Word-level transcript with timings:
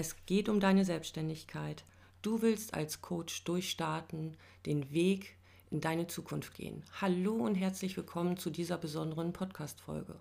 Es 0.00 0.16
geht 0.24 0.48
um 0.48 0.60
deine 0.60 0.86
Selbstständigkeit. 0.86 1.84
Du 2.22 2.40
willst 2.40 2.72
als 2.72 3.02
Coach 3.02 3.44
durchstarten, 3.44 4.34
den 4.64 4.90
Weg 4.92 5.36
in 5.70 5.82
deine 5.82 6.06
Zukunft 6.06 6.54
gehen. 6.54 6.82
Hallo 7.02 7.34
und 7.34 7.54
herzlich 7.54 7.98
willkommen 7.98 8.38
zu 8.38 8.48
dieser 8.48 8.78
besonderen 8.78 9.34
Podcast-Folge. 9.34 10.14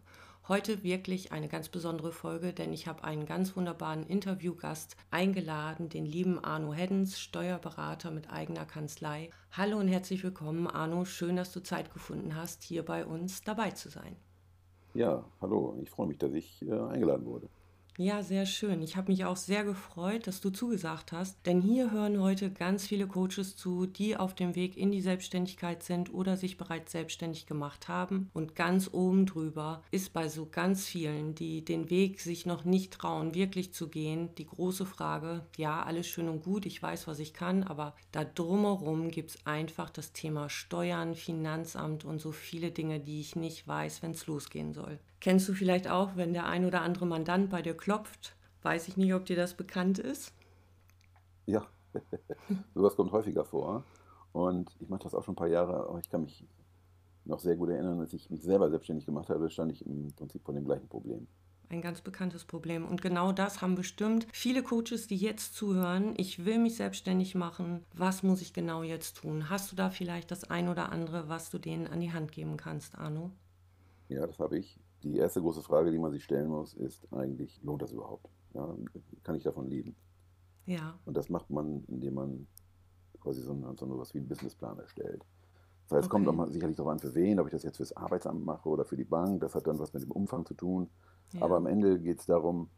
Heute 0.50 0.84
wirklich 0.84 1.32
eine 1.32 1.48
ganz 1.48 1.70
besondere 1.70 2.12
Folge, 2.12 2.52
denn 2.52 2.74
ich 2.74 2.88
habe 2.88 3.06
einen 3.06 3.26
ganz 3.26 3.56
wunderbaren 3.56 4.06
Interviewgast 4.06 4.98
eingeladen, 5.12 5.88
den 5.88 6.06
lieben 6.06 6.44
Arno 6.44 6.74
Heddens, 6.74 7.18
Steuerberater 7.18 8.12
mit 8.12 8.30
eigener 8.30 8.66
Kanzlei. 8.66 9.30
Hallo 9.54 9.78
und 9.78 9.88
herzlich 9.88 10.26
willkommen, 10.26 10.68
Arno. 10.68 11.06
Schön, 11.06 11.38
dass 11.38 11.54
du 11.54 11.64
Zeit 11.64 11.94
gefunden 11.94 12.36
hast, 12.36 12.64
hier 12.64 12.84
bei 12.84 13.06
uns 13.06 13.44
dabei 13.44 13.72
zu 13.72 13.88
sein. 13.88 14.18
Ja, 14.94 15.24
hallo. 15.40 15.80
Ich 15.82 15.90
freue 15.90 16.08
mich, 16.08 16.18
dass 16.18 16.34
ich 16.34 16.68
äh, 16.68 16.74
eingeladen 16.74 17.26
wurde. 17.26 17.48
Ja, 18.02 18.24
sehr 18.24 18.46
schön. 18.46 18.82
Ich 18.82 18.96
habe 18.96 19.12
mich 19.12 19.26
auch 19.26 19.36
sehr 19.36 19.66
gefreut, 19.66 20.26
dass 20.26 20.40
du 20.40 20.52
zugesagt 20.52 21.12
hast, 21.12 21.46
denn 21.46 21.62
hier 21.62 21.92
hören 21.92 22.22
heute 22.22 22.50
ganz 22.50 22.88
viele 22.88 23.08
Coaches 23.08 23.58
zu, 23.58 23.88
die 23.88 24.16
auf 24.16 24.34
dem 24.34 24.56
Weg 24.56 24.78
in 24.78 24.90
die 24.90 25.02
Selbstständigkeit 25.02 25.84
sind 25.84 26.14
oder 26.14 26.38
sich 26.38 26.56
bereits 26.56 26.94
selbstständig 26.94 27.46
gemacht 27.46 27.90
haben. 27.90 28.30
Und 28.34 28.56
ganz 28.56 28.90
oben 28.94 29.26
drüber 29.26 29.84
ist 29.92 30.14
bei 30.14 30.30
so 30.30 30.46
ganz 30.46 30.86
vielen, 30.86 31.36
die 31.36 31.66
den 31.66 31.90
Weg 31.90 32.22
sich 32.22 32.46
noch 32.46 32.64
nicht 32.64 32.94
trauen, 32.94 33.36
wirklich 33.36 33.74
zu 33.74 33.90
gehen, 33.90 34.34
die 34.36 34.48
große 34.48 34.86
Frage, 34.86 35.46
ja, 35.58 35.84
alles 35.84 36.08
schön 36.08 36.30
und 36.30 36.42
gut, 36.42 36.66
ich 36.66 36.82
weiß, 36.82 37.06
was 37.06 37.20
ich 37.20 37.34
kann, 37.34 37.64
aber 37.64 37.98
da 38.14 38.24
drumherum 38.24 39.12
gibt 39.12 39.32
es 39.32 39.46
einfach 39.46 39.90
das 39.90 40.14
Thema 40.14 40.50
Steuern, 40.50 41.16
Finanzamt 41.16 42.06
und 42.06 42.20
so 42.20 42.32
viele 42.32 42.72
Dinge, 42.72 43.02
die 43.02 43.20
ich 43.20 43.36
nicht 43.36 43.68
weiß, 43.68 44.04
wenn 44.04 44.12
es 44.12 44.26
losgehen 44.26 44.74
soll. 44.74 45.00
Kennst 45.22 45.50
du 45.50 45.54
vielleicht 45.54 45.90
auch, 45.90 46.16
wenn 46.16 46.34
der 46.34 46.46
ein 46.46 46.66
oder 46.66 46.82
andere 46.82 47.06
Mandant 47.06 47.50
bei 47.50 47.62
dir 47.62 47.76
klopft? 47.76 48.36
Weiß 48.62 48.88
ich 48.88 48.98
nicht, 48.98 49.14
ob 49.14 49.26
dir 49.26 49.36
das 49.36 49.54
bekannt 49.54 50.00
ist. 50.00 50.34
Ja, 51.46 51.68
sowas 52.74 52.96
kommt 52.96 53.12
häufiger 53.12 53.46
vor. 53.46 53.84
Und 54.32 54.76
ich 54.80 54.90
mache 54.90 55.04
das 55.04 55.16
auch 55.16 55.24
schon 55.24 55.34
ein 55.34 55.38
paar 55.38 55.48
Jahre, 55.48 55.88
aber 55.88 56.00
ich 56.00 56.10
kann 56.10 56.22
mich 56.22 56.46
noch 57.26 57.40
sehr 57.40 57.56
gut 57.56 57.70
erinnern, 57.70 58.00
als 58.00 58.14
ich 58.14 58.30
mich 58.30 58.44
selber 58.44 58.70
selbstständig 58.70 59.06
gemacht 59.06 59.30
habe, 59.30 59.50
stand 59.50 59.72
ich 59.72 59.86
im 59.86 60.14
Prinzip 60.14 60.44
vor 60.44 60.54
dem 60.54 60.66
gleichen 60.66 60.88
Problem. 60.88 61.28
Ein 61.72 61.82
ganz 61.82 62.02
bekanntes 62.02 62.46
Problem. 62.46 62.86
Und 62.86 63.02
genau 63.02 63.32
das 63.32 63.62
haben 63.62 63.76
bestimmt 63.76 64.26
viele 64.32 64.64
Coaches, 64.64 65.06
die 65.06 65.18
jetzt 65.18 65.54
zuhören. 65.54 66.16
Ich 66.18 66.44
will 66.46 66.58
mich 66.58 66.76
selbstständig 66.76 67.36
machen. 67.36 67.86
Was 67.94 68.24
muss 68.24 68.42
ich 68.42 68.54
genau 68.54 68.82
jetzt 68.82 69.18
tun? 69.18 69.52
Hast 69.52 69.72
du 69.72 69.76
da 69.76 69.92
vielleicht 69.92 70.32
das 70.32 70.46
ein 70.46 70.68
oder 70.68 70.92
andere, 70.92 71.30
was 71.30 71.52
du 71.52 71.60
denen 71.60 71.86
an 71.86 72.00
die 72.00 72.12
Hand 72.12 72.32
geben 72.32 72.58
kannst, 72.58 72.98
Arno? 72.98 73.32
Ja, 74.08 74.26
das 74.26 74.40
habe 74.40 74.58
ich. 74.58 74.80
Die 75.04 75.18
erste 75.18 75.42
große 75.42 75.62
Frage, 75.62 75.92
die 75.92 75.98
man 75.98 76.12
sich 76.12 76.24
stellen 76.24 76.50
muss, 76.50 76.74
ist 76.74 77.08
eigentlich, 77.14 77.62
lohnt 77.64 77.82
das 77.82 77.92
überhaupt? 77.92 78.30
Ja, 78.54 78.76
kann 79.24 79.36
ich 79.36 79.44
davon 79.44 79.68
leben? 79.68 79.96
Ja. 80.66 81.00
Und 81.06 81.16
das 81.16 81.30
macht 81.30 81.50
man, 81.50 81.84
indem 81.86 82.16
man 82.16 82.48
quasi 83.22 83.42
so, 83.42 83.54
ein, 83.54 83.78
so 83.78 83.86
etwas 83.86 84.14
wie 84.14 84.20
einen 84.20 84.28
Businessplan 84.28 84.80
erstellt. 84.80 85.26
Das 85.88 85.98
heißt, 85.98 86.06
es 86.06 86.10
kommt 86.10 86.28
auch 86.28 86.36
mal 86.36 86.52
sicherlich 86.52 86.78
darauf 86.78 86.92
an, 86.92 87.00
für 87.00 87.16
wen, 87.16 87.40
ob 87.40 87.48
ich 87.48 87.52
das 87.52 87.64
jetzt 87.64 87.78
fürs 87.78 87.96
Arbeitsamt 87.96 88.46
mache 88.46 88.70
oder 88.70 88.86
für 88.86 88.98
die 88.98 89.06
Bank. 89.06 89.42
Das 89.42 89.56
hat 89.56 89.68
dann 89.68 89.80
was 89.80 89.94
mit 89.94 90.04
dem 90.04 90.12
Umfang 90.12 90.46
zu 90.46 90.54
tun. 90.54 90.90
Ja. 91.34 91.42
Aber 91.42 91.58
am 91.58 91.66
Ende 91.66 92.00
geht 92.00 92.20
es 92.20 92.26
darum, 92.26 92.70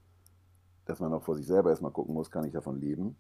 dass 0.85 0.99
man 0.99 1.13
auch 1.13 1.23
vor 1.23 1.35
sich 1.35 1.45
selber 1.45 1.69
erstmal 1.69 1.91
gucken 1.91 2.13
muss, 2.13 2.31
kann 2.31 2.45
ich 2.45 2.53
davon 2.53 2.79
leben 2.79 3.17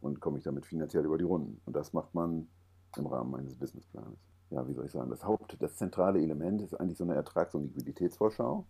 und 0.00 0.20
komme 0.20 0.38
ich 0.38 0.44
damit 0.44 0.66
finanziell 0.66 1.04
über 1.04 1.18
die 1.18 1.24
Runden. 1.24 1.60
Und 1.64 1.76
das 1.76 1.92
macht 1.92 2.14
man 2.14 2.48
im 2.96 3.06
Rahmen 3.06 3.34
eines 3.34 3.56
Businessplans 3.56 4.31
ja, 4.52 4.68
wie 4.68 4.74
soll 4.74 4.86
ich 4.86 4.92
sagen, 4.92 5.10
das 5.10 5.24
Haupt, 5.24 5.56
das 5.60 5.76
zentrale 5.76 6.20
Element 6.20 6.60
ist 6.62 6.74
eigentlich 6.74 6.98
so 6.98 7.04
eine 7.04 7.14
Ertrags- 7.14 7.54
und 7.54 7.64
Liquiditätsvorschau. 7.64 8.66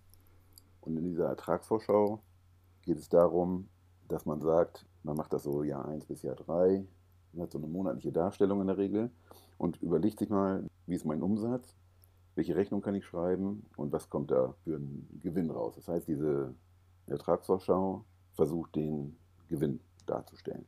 Und 0.83 0.97
in 0.97 1.05
dieser 1.05 1.27
Ertragsvorschau 1.27 2.23
geht 2.83 2.99
es 2.99 3.09
darum, 3.09 3.69
dass 4.09 4.27
man 4.27 4.41
sagt, 4.41 4.87
man 5.03 5.17
macht 5.17 5.33
das 5.33 5.43
so 5.43 5.63
Jahr 5.63 5.87
1 5.89 6.07
bis 6.07 6.23
Jahr 6.23 6.37
3, 6.37 6.85
man 7.33 7.43
hat 7.43 7.53
so 7.53 7.59
eine 7.59 7.67
monatliche 7.67 8.13
Darstellung 8.13 8.61
in 8.61 8.67
der 8.67 8.79
Regel 8.79 9.11
und 9.59 9.81
überlegt 9.83 10.19
sich 10.19 10.29
mal, 10.29 10.65
wie 10.87 10.95
ist 10.95 11.05
mein 11.05 11.23
Umsatz, 11.23 11.77
welche 12.35 12.55
Rechnung 12.55 12.81
kann 12.81 12.95
ich 12.95 13.05
schreiben 13.05 13.67
und 13.77 13.93
was 13.93 14.09
kommt 14.09 14.31
da 14.31 14.55
für 14.65 14.77
einen 14.77 15.09
Gewinn 15.21 15.51
raus. 15.51 15.75
Das 15.77 15.89
heißt, 15.89 16.09
diese 16.09 16.55
Ertragsvorschau 17.07 18.05
versucht 18.33 18.77
den 18.77 19.17
Gewinn 19.49 19.81
darzustellen. 20.07 20.67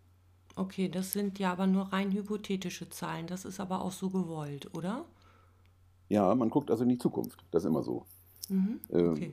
Okay, 0.57 0.89
das 0.89 1.13
sind 1.13 1.39
ja 1.39 1.53
aber 1.53 1.67
nur 1.67 1.93
rein 1.93 2.13
hypothetische 2.13 2.89
Zahlen. 2.89 3.27
Das 3.27 3.45
ist 3.45 3.59
aber 3.59 3.83
auch 3.83 3.93
so 3.93 4.11
gewollt, 4.11 4.73
oder? 4.75 5.05
Ja, 6.09 6.35
man 6.35 6.51
guckt 6.51 6.71
also 6.71 6.83
in 6.83 6.89
die 6.89 6.99
Zukunft. 6.99 7.45
Das 7.51 7.65
ist 7.65 7.69
immer 7.69 7.83
so. 7.83 8.05
Mhm, 8.49 8.81
ähm, 8.91 9.11
okay. 9.13 9.33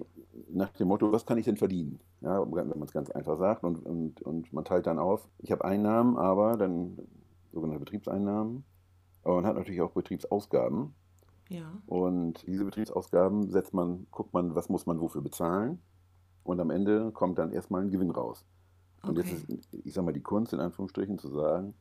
nach 0.50 0.72
dem 0.72 0.88
Motto, 0.88 1.12
was 1.12 1.26
kann 1.26 1.38
ich 1.38 1.46
denn 1.46 1.58
verdienen? 1.58 2.00
Ja, 2.22 2.46
wenn 2.50 2.70
man 2.70 2.84
es 2.84 2.94
ganz 2.94 3.10
einfach 3.10 3.38
sagt 3.38 3.64
und, 3.64 3.86
und, 3.86 4.22
und 4.22 4.54
man 4.54 4.64
teilt 4.64 4.88
dann 4.88 5.00
auf, 5.00 5.28
ich 5.40 5.52
habe 5.52 5.66
Einnahmen, 5.66 6.18
aber 6.18 6.56
dann 6.56 6.98
sogenannte 7.52 7.84
Betriebseinnahmen 7.84 8.64
und 9.24 9.46
hat 9.46 9.56
natürlich 9.56 9.82
auch 9.82 9.92
Betriebsausgaben. 9.92 10.94
Ja. 11.50 11.74
Und 11.88 12.48
diese 12.48 12.64
Betriebsausgaben 12.64 13.52
setzt 13.52 13.74
man, 13.74 14.08
guckt 14.12 14.34
man, 14.34 14.56
was 14.56 14.70
muss 14.70 14.86
man 14.86 15.02
wofür 15.02 15.22
bezahlen 15.22 15.80
und 16.44 16.60
am 16.60 16.70
Ende 16.70 17.12
kommt 17.12 17.38
dann 17.38 17.52
erstmal 17.52 17.82
ein 17.82 17.92
Gewinn 17.92 18.12
raus. 18.12 18.46
Und 19.04 19.18
okay. 19.18 19.30
jetzt 19.30 19.50
ist, 19.50 19.74
ich 19.84 19.94
sag 19.94 20.06
mal, 20.06 20.14
die 20.14 20.22
Kunst 20.22 20.54
in 20.54 20.60
Anführungsstrichen 20.60 21.18
zu 21.18 21.30
sagen, 21.30 21.74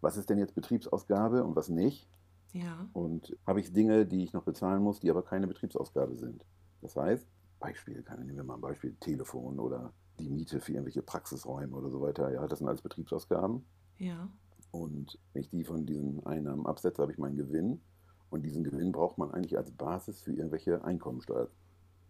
was 0.00 0.16
ist 0.16 0.30
denn 0.30 0.38
jetzt 0.38 0.54
Betriebsausgabe 0.54 1.44
und 1.44 1.56
was 1.56 1.68
nicht? 1.68 2.08
Ja. 2.52 2.88
Und 2.92 3.36
habe 3.46 3.60
ich 3.60 3.72
Dinge, 3.72 4.06
die 4.06 4.24
ich 4.24 4.32
noch 4.32 4.44
bezahlen 4.44 4.82
muss, 4.82 5.00
die 5.00 5.10
aber 5.10 5.22
keine 5.22 5.46
Betriebsausgabe 5.46 6.16
sind. 6.16 6.44
Das 6.80 6.96
heißt, 6.96 7.26
Beispiel, 7.58 8.02
kann, 8.02 8.20
nehmen 8.26 8.36
wir 8.36 8.44
mal 8.44 8.54
ein 8.54 8.60
Beispiel, 8.60 8.94
Telefon 9.00 9.58
oder 9.58 9.92
die 10.18 10.28
Miete 10.28 10.60
für 10.60 10.72
irgendwelche 10.72 11.02
Praxisräume 11.02 11.76
oder 11.76 11.90
so 11.90 12.00
weiter. 12.00 12.30
Ja, 12.32 12.46
das 12.46 12.58
sind 12.58 12.68
alles 12.68 12.82
Betriebsausgaben. 12.82 13.64
Ja. 13.98 14.28
Und 14.70 15.18
wenn 15.32 15.42
ich 15.42 15.50
die 15.50 15.64
von 15.64 15.86
diesen 15.86 16.24
Einnahmen 16.26 16.66
absetze, 16.66 17.02
habe 17.02 17.12
ich 17.12 17.18
meinen 17.18 17.36
Gewinn. 17.36 17.80
Und 18.30 18.42
diesen 18.42 18.64
Gewinn 18.64 18.92
braucht 18.92 19.18
man 19.18 19.30
eigentlich 19.30 19.56
als 19.56 19.70
Basis 19.70 20.20
für 20.20 20.32
irgendwelche 20.32 20.82
Einkommensteuer 20.84 21.48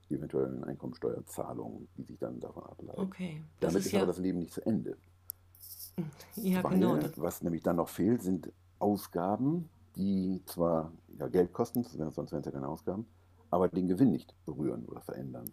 die 0.08 0.14
eventuellen 0.14 0.62
Einkommensteuerzahlungen, 0.64 1.88
die 1.96 2.04
sich 2.04 2.18
dann 2.18 2.38
davon 2.40 2.64
ableiten. 2.64 3.00
Okay. 3.00 3.42
Das 3.60 3.72
Damit 3.72 3.86
ist, 3.86 3.92
ja 3.92 4.00
aber 4.00 4.08
das 4.08 4.18
Leben 4.18 4.38
nicht 4.38 4.52
zu 4.52 4.64
Ende. 4.64 4.96
Ja, 6.36 6.62
Weil, 6.64 6.74
genau. 6.74 6.98
Was 7.16 7.42
nämlich 7.42 7.62
dann 7.62 7.76
noch 7.76 7.88
fehlt, 7.88 8.22
sind 8.22 8.52
Ausgaben, 8.78 9.68
die 9.96 10.42
zwar 10.46 10.92
ja, 11.18 11.28
Geld 11.28 11.52
kosten, 11.52 11.84
sonst 11.84 12.32
wären 12.32 12.40
es 12.40 12.46
ja 12.46 12.52
keine 12.52 12.68
Ausgaben, 12.68 13.06
aber 13.50 13.68
den 13.68 13.88
Gewinn 13.88 14.10
nicht 14.10 14.34
berühren 14.44 14.84
oder 14.86 15.00
verändern. 15.00 15.50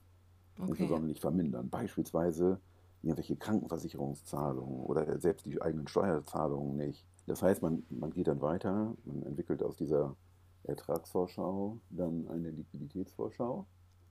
Okay. 0.58 0.70
Insbesondere 0.70 1.08
nicht 1.08 1.22
vermindern. 1.22 1.70
Beispielsweise 1.70 2.60
irgendwelche 3.02 3.38
Krankenversicherungszahlungen 3.38 4.84
oder 4.86 5.20
selbst 5.20 5.46
die 5.46 5.62
eigenen 5.62 5.88
Steuerzahlungen 5.88 6.76
nicht. 6.76 7.06
Das 7.28 7.42
heißt, 7.42 7.62
man, 7.62 7.84
man 7.90 8.12
geht 8.12 8.28
dann 8.28 8.42
weiter, 8.42 8.94
man 9.06 9.24
entwickelt 9.24 9.64
aus 9.64 9.78
dieser 9.78 10.16
Ertragsvorschau 10.64 11.80
dann 11.90 12.28
eine 12.28 12.52
Liquiditätsvorschau 12.52 13.66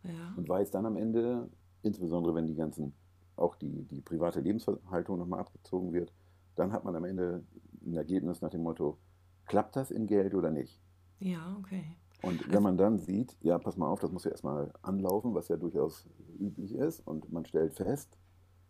ja. 0.04 0.34
Und 0.36 0.48
weiß 0.48 0.70
dann 0.70 0.86
am 0.86 0.96
Ende, 0.96 1.48
insbesondere 1.82 2.34
wenn 2.34 2.46
die 2.46 2.54
ganzen, 2.54 2.92
auch 3.36 3.56
die, 3.56 3.84
die 3.84 4.00
private 4.00 4.40
Lebenshaltung 4.40 5.18
nochmal 5.18 5.40
abgezogen 5.40 5.92
wird, 5.92 6.12
dann 6.54 6.72
hat 6.72 6.84
man 6.84 6.96
am 6.96 7.04
Ende 7.04 7.44
ein 7.84 7.94
Ergebnis 7.94 8.40
nach 8.40 8.50
dem 8.50 8.62
Motto, 8.62 8.98
klappt 9.48 9.76
das 9.76 9.90
in 9.90 10.06
Geld 10.06 10.34
oder 10.34 10.50
nicht? 10.50 10.80
Ja, 11.18 11.56
okay. 11.58 11.84
Und 12.22 12.40
wenn 12.46 12.50
also, 12.50 12.62
man 12.62 12.76
dann 12.76 12.98
sieht, 12.98 13.36
ja, 13.40 13.58
pass 13.58 13.76
mal 13.76 13.88
auf, 13.88 14.00
das 14.00 14.10
muss 14.10 14.24
ja 14.24 14.30
erstmal 14.30 14.72
anlaufen, 14.82 15.34
was 15.34 15.48
ja 15.48 15.56
durchaus 15.56 16.06
üblich 16.38 16.74
ist, 16.74 17.00
und 17.06 17.32
man 17.32 17.44
stellt 17.44 17.74
fest, 17.74 18.16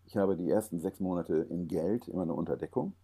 ich 0.06 0.16
habe 0.16 0.36
die 0.36 0.50
ersten 0.50 0.80
sechs 0.80 1.00
Monate 1.00 1.34
in 1.50 1.68
Geld 1.68 2.08
immer 2.08 2.22
eine 2.22 2.34
Unterdeckung, 2.34 2.94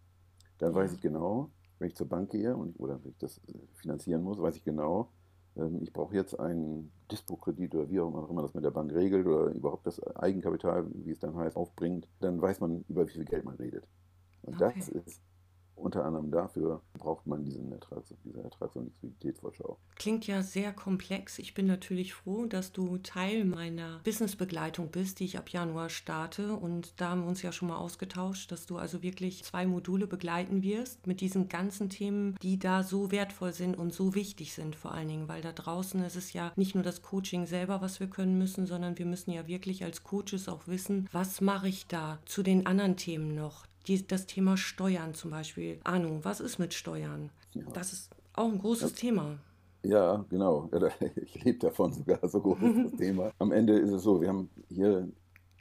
dann 0.59 0.73
ja. 0.73 0.77
weiß 0.77 0.95
ich 0.95 1.01
genau, 1.01 1.51
wenn 1.79 1.89
ich 1.89 1.97
zur 1.97 2.09
Bank 2.09 2.31
gehe 2.31 2.57
und, 2.57 2.79
oder 2.79 3.03
wenn 3.03 3.11
ich 3.11 3.19
das 3.19 3.41
finanzieren 3.75 4.23
muss, 4.23 4.41
weiß 4.41 4.56
ich 4.56 4.65
genau, 4.65 5.11
ähm, 5.56 5.81
ich 5.83 5.93
brauche 5.93 6.15
jetzt 6.15 6.39
einen 6.39 6.91
Dispo-Kredit 7.11 7.75
oder 7.75 7.88
wie 7.88 8.00
auch 8.00 8.29
immer 8.31 8.43
das 8.43 8.55
mit 8.55 8.65
der 8.65 8.71
Bank 8.71 8.93
regelt 8.93 9.26
oder 9.26 9.47
überhaupt 9.55 9.87
das 9.87 10.03
Eigenkapital, 10.17 10.87
wie 10.93 11.11
es 11.11 11.19
dann 11.19 11.37
heißt, 11.37 11.56
aufbringt, 11.56 12.09
dann 12.21 12.41
weiß 12.41 12.61
man, 12.61 12.85
über 12.88 13.06
wie 13.06 13.12
viel 13.12 13.25
Geld 13.25 13.44
man 13.44 13.56
redet. 13.56 13.87
Und 14.43 14.61
okay. 14.61 14.75
das 14.76 14.88
ist 14.88 15.23
unter 15.76 16.05
anderem 16.05 16.31
dafür 16.31 16.81
braucht 16.99 17.26
man 17.26 17.44
diesen 17.44 17.71
Ertrags, 17.73 18.15
diese 18.25 18.43
Ertrags- 18.43 18.76
und 18.76 18.87
Liquiditätsvorschau. 18.87 19.79
Klingt 19.97 20.26
ja 20.26 20.43
sehr 20.43 20.73
komplex. 20.73 21.38
Ich 21.38 21.55
bin 21.55 21.67
natürlich 21.67 22.15
froh, 22.15 22.47
dass 22.47 22.73
du 22.73 22.99
Teil 22.99 23.44
meiner 23.44 24.00
Businessbegleitung 24.05 24.91
bist, 24.91 25.21
die 25.21 25.25
ich 25.25 25.38
ab 25.38 25.50
Januar 25.50 25.91
starte. 25.91 26.55
Und 26.55 27.00
da 27.00 27.11
haben 27.11 27.23
wir 27.23 27.29
uns 27.29 27.43
ja 27.43 27.53
schon 27.53 27.69
mal 27.69 27.76
ausgetauscht, 27.76 28.50
dass 28.53 28.67
du 28.67 28.76
also 28.79 29.03
wirklich 29.03 29.44
zwei 29.44 29.67
Module 29.67 30.06
begleiten 30.06 30.62
wirst 30.62 31.06
mit 31.06 31.21
diesen 31.21 31.49
ganzen 31.49 31.91
Themen, 31.91 32.37
die 32.43 32.59
da 32.59 32.82
so 32.82 33.11
wertvoll 33.11 33.53
sind 33.53 33.76
und 33.76 33.93
so 33.93 34.15
wichtig 34.15 34.55
sind 34.55 34.76
vor 34.76 34.93
allen 34.93 35.09
Dingen, 35.09 35.29
weil 35.29 35.43
da 35.43 35.53
draußen 35.53 36.03
ist 36.05 36.17
es 36.17 36.32
ja 36.32 36.53
nicht 36.56 36.75
nur 36.75 36.85
das 36.85 37.03
Coaching 37.03 37.47
selber, 37.47 37.81
was 37.81 38.00
wir 38.00 38.06
können 38.06 38.38
müssen, 38.38 38.67
sondern 38.67 38.99
wir 38.99 39.06
müssen 39.06 39.31
ja 39.32 39.47
wirklich 39.47 39.85
als 39.85 40.03
Coaches 40.03 40.49
auch 40.49 40.67
wissen, 40.67 41.09
was 41.12 41.41
mache 41.41 41.69
ich 41.69 41.87
da 41.87 42.19
zu 42.25 42.43
den 42.43 42.67
anderen 42.67 42.97
Themen 42.97 43.35
noch 43.35 43.67
die, 43.87 44.07
das 44.07 44.27
Thema 44.27 44.57
Steuern 44.57 45.15
zum 45.15 45.31
Beispiel. 45.31 45.81
Ahnung, 45.85 46.25
was 46.25 46.41
ist 46.41 46.59
mit 46.59 46.75
Steuern? 46.75 47.31
Ja. 47.53 47.63
Das 47.73 47.93
ist 47.93 48.11
auch 48.33 48.51
ein 48.51 48.59
großes 48.59 48.93
ja. 48.93 48.97
Thema. 48.97 49.39
Ja, 49.83 50.25
genau. 50.29 50.71
Ich 51.17 51.45
lebe 51.45 51.59
davon 51.59 51.93
sogar, 51.93 52.27
so 52.29 52.41
groß 52.41 52.59
ist 52.63 52.93
das 52.93 52.93
Thema. 52.99 53.33
Am 53.39 53.53
Ende 53.53 53.79
ist 53.79 53.93
es 53.93 54.03
so, 54.03 54.21
wir 54.21 54.29
haben 54.29 54.51
hier 54.69 55.09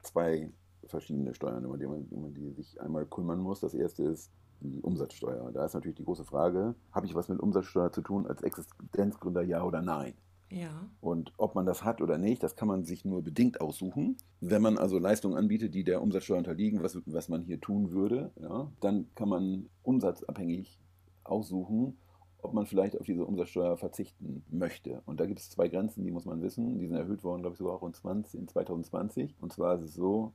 zwei 0.02 0.50
verschiedene 0.86 1.34
Steuern, 1.34 1.66
um 1.66 1.78
die 1.78 1.86
man, 1.86 2.06
um 2.12 2.34
die 2.34 2.52
sich 2.52 2.80
einmal 2.82 3.06
kümmern 3.06 3.40
muss. 3.40 3.60
Das 3.60 3.74
erste 3.74 4.04
ist 4.04 4.32
die 4.62 4.82
Umsatzsteuer. 4.82 5.52
Da 5.52 5.66
ist 5.66 5.74
natürlich 5.74 5.98
die 5.98 6.06
große 6.06 6.26
Frage, 6.26 6.76
habe 6.92 7.06
ich 7.06 7.16
was 7.16 7.28
mit 7.30 7.40
Umsatzsteuer 7.40 7.92
zu 7.92 8.02
tun 8.02 8.28
als 8.28 8.42
Existenzgründer, 8.44 9.42
ja 9.42 9.64
oder 9.64 9.82
nein? 9.82 10.14
Ja. 10.54 10.88
Und 11.02 11.34
ob 11.38 11.56
man 11.56 11.66
das 11.66 11.84
hat 11.84 12.02
oder 12.02 12.18
nicht, 12.18 12.44
das 12.44 12.56
kann 12.56 12.68
man 12.68 12.84
sich 12.84 13.06
nur 13.06 13.24
bedingt 13.24 13.60
aussuchen. 13.60 14.18
Wenn 14.40 14.62
man 14.62 14.78
also 14.78 15.00
Leistungen 15.00 15.36
anbietet, 15.36 15.74
die 15.74 15.84
der 15.84 16.02
Umsatzsteuer 16.02 16.38
unterliegen, 16.38 16.84
was, 16.84 17.02
was 17.06 17.28
man 17.28 17.42
hier 17.42 17.60
tun 17.60 17.92
würde, 17.92 18.32
ja, 18.40 18.72
dann 18.80 19.08
kann 19.16 19.30
man 19.30 19.70
umsatzabhängig 19.82 20.80
aussuchen, 21.24 21.98
ob 22.44 22.54
man 22.54 22.66
vielleicht 22.66 23.00
auf 23.00 23.06
diese 23.06 23.26
Umsatzsteuer 23.26 23.78
verzichten 23.78 24.44
möchte. 24.50 25.02
Und 25.06 25.20
da 25.20 25.26
gibt 25.26 25.40
es 25.40 25.50
zwei 25.50 25.70
Grenzen, 25.70 26.04
die 26.04 26.12
muss 26.12 26.26
man 26.26 26.42
wissen. 26.42 26.78
Die 26.78 26.88
sind 26.88 26.98
erhöht 26.98 27.24
worden, 27.24 27.42
glaube 27.42 27.54
ich, 27.54 27.58
sogar 27.58 27.74
auch 27.74 27.84
in, 27.84 27.94
20, 27.94 28.40
in 28.40 28.48
2020. 28.48 29.36
Und 29.42 29.54
zwar 29.54 29.76
ist 29.76 29.82
es 29.82 29.94
so, 29.96 30.34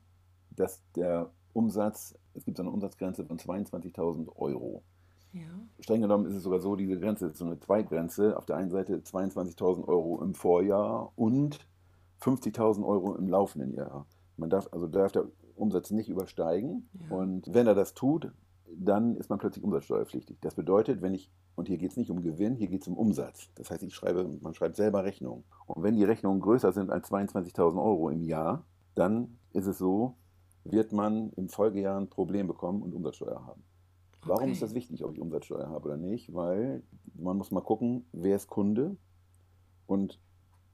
dass 0.51 0.83
der 0.97 1.31
Umsatz, 1.53 2.19
es 2.35 2.45
gibt 2.45 2.59
eine 2.59 2.71
Umsatzgrenze 2.71 3.25
von 3.25 3.39
22.000 3.39 4.35
Euro. 4.37 4.83
Ja. 5.33 5.43
Streng 5.81 6.01
genommen 6.01 6.27
ist 6.27 6.35
es 6.35 6.43
sogar 6.43 6.61
so, 6.61 6.77
diese 6.77 6.99
Grenze 6.99 7.27
ist 7.27 7.39
so 7.39 7.45
eine 7.45 7.61
Zweitgrenze. 7.61 8.37
Auf 8.37 8.47
der 8.47 8.57
einen 8.57 8.71
Seite 8.71 8.97
22.000 8.97 9.87
Euro 9.87 10.23
im 10.23 10.35
Vorjahr 10.35 11.13
und 11.17 11.67
50.000 12.21 12.85
Euro 12.85 13.15
im 13.15 13.29
laufenden 13.29 13.73
Jahr. 13.75 14.07
Man 14.37 14.51
darf, 14.51 14.69
also 14.73 14.87
darf 14.87 15.13
der 15.13 15.27
Umsatz 15.55 15.91
nicht 15.91 16.09
übersteigen. 16.09 16.89
Ja. 17.09 17.17
Und 17.17 17.53
wenn 17.53 17.67
er 17.67 17.75
das 17.75 17.95
tut, 17.95 18.33
dann 18.77 19.17
ist 19.17 19.31
man 19.31 19.39
plötzlich 19.39 19.65
umsatzsteuerpflichtig. 19.65 20.39
Das 20.41 20.55
bedeutet, 20.55 21.03
wenn 21.03 21.15
ich, 21.15 21.31
und 21.57 21.69
hier 21.69 21.79
geht 21.79 21.91
es 21.91 21.97
nicht 21.97 22.11
um 22.11 22.23
Gewinn, 22.23 22.55
hier 22.55 22.69
geht 22.69 22.83
es 22.83 22.89
um 22.89 22.97
Umsatz. 22.97 23.51
Das 23.55 23.71
heißt, 23.71 23.83
ich 23.83 23.95
schreibe, 23.95 24.29
man 24.41 24.55
schreibt 24.55 24.77
selber 24.77 25.05
Rechnungen. 25.05 25.45
Und 25.67 25.83
wenn 25.83 25.97
die 25.97 26.05
Rechnungen 26.05 26.41
größer 26.41 26.73
sind 26.73 26.91
als 26.91 27.11
22.000 27.11 27.83
Euro 27.83 28.11
im 28.11 28.23
Jahr, 28.23 28.65
dann 28.95 29.39
ist 29.53 29.67
es 29.67 29.79
so, 29.79 30.17
wird 30.65 30.93
man 30.93 31.31
im 31.31 31.49
Folgejahr 31.49 31.99
ein 31.99 32.09
Problem 32.09 32.47
bekommen 32.47 32.83
und 32.83 32.95
Umsatzsteuer 32.95 33.45
haben. 33.47 33.63
Warum 34.25 34.45
Okay. 34.45 34.53
ist 34.53 34.63
das 34.63 34.75
wichtig, 34.75 35.05
ob 35.05 35.13
ich 35.13 35.21
Umsatzsteuer 35.21 35.69
habe 35.69 35.87
oder 35.87 35.97
nicht? 35.97 36.35
Weil 36.35 36.83
man 37.15 37.37
muss 37.37 37.51
mal 37.51 37.61
gucken, 37.63 38.07
wer 38.13 38.37
ist 38.37 38.49
Kunde 38.49 38.97
und 39.87 40.21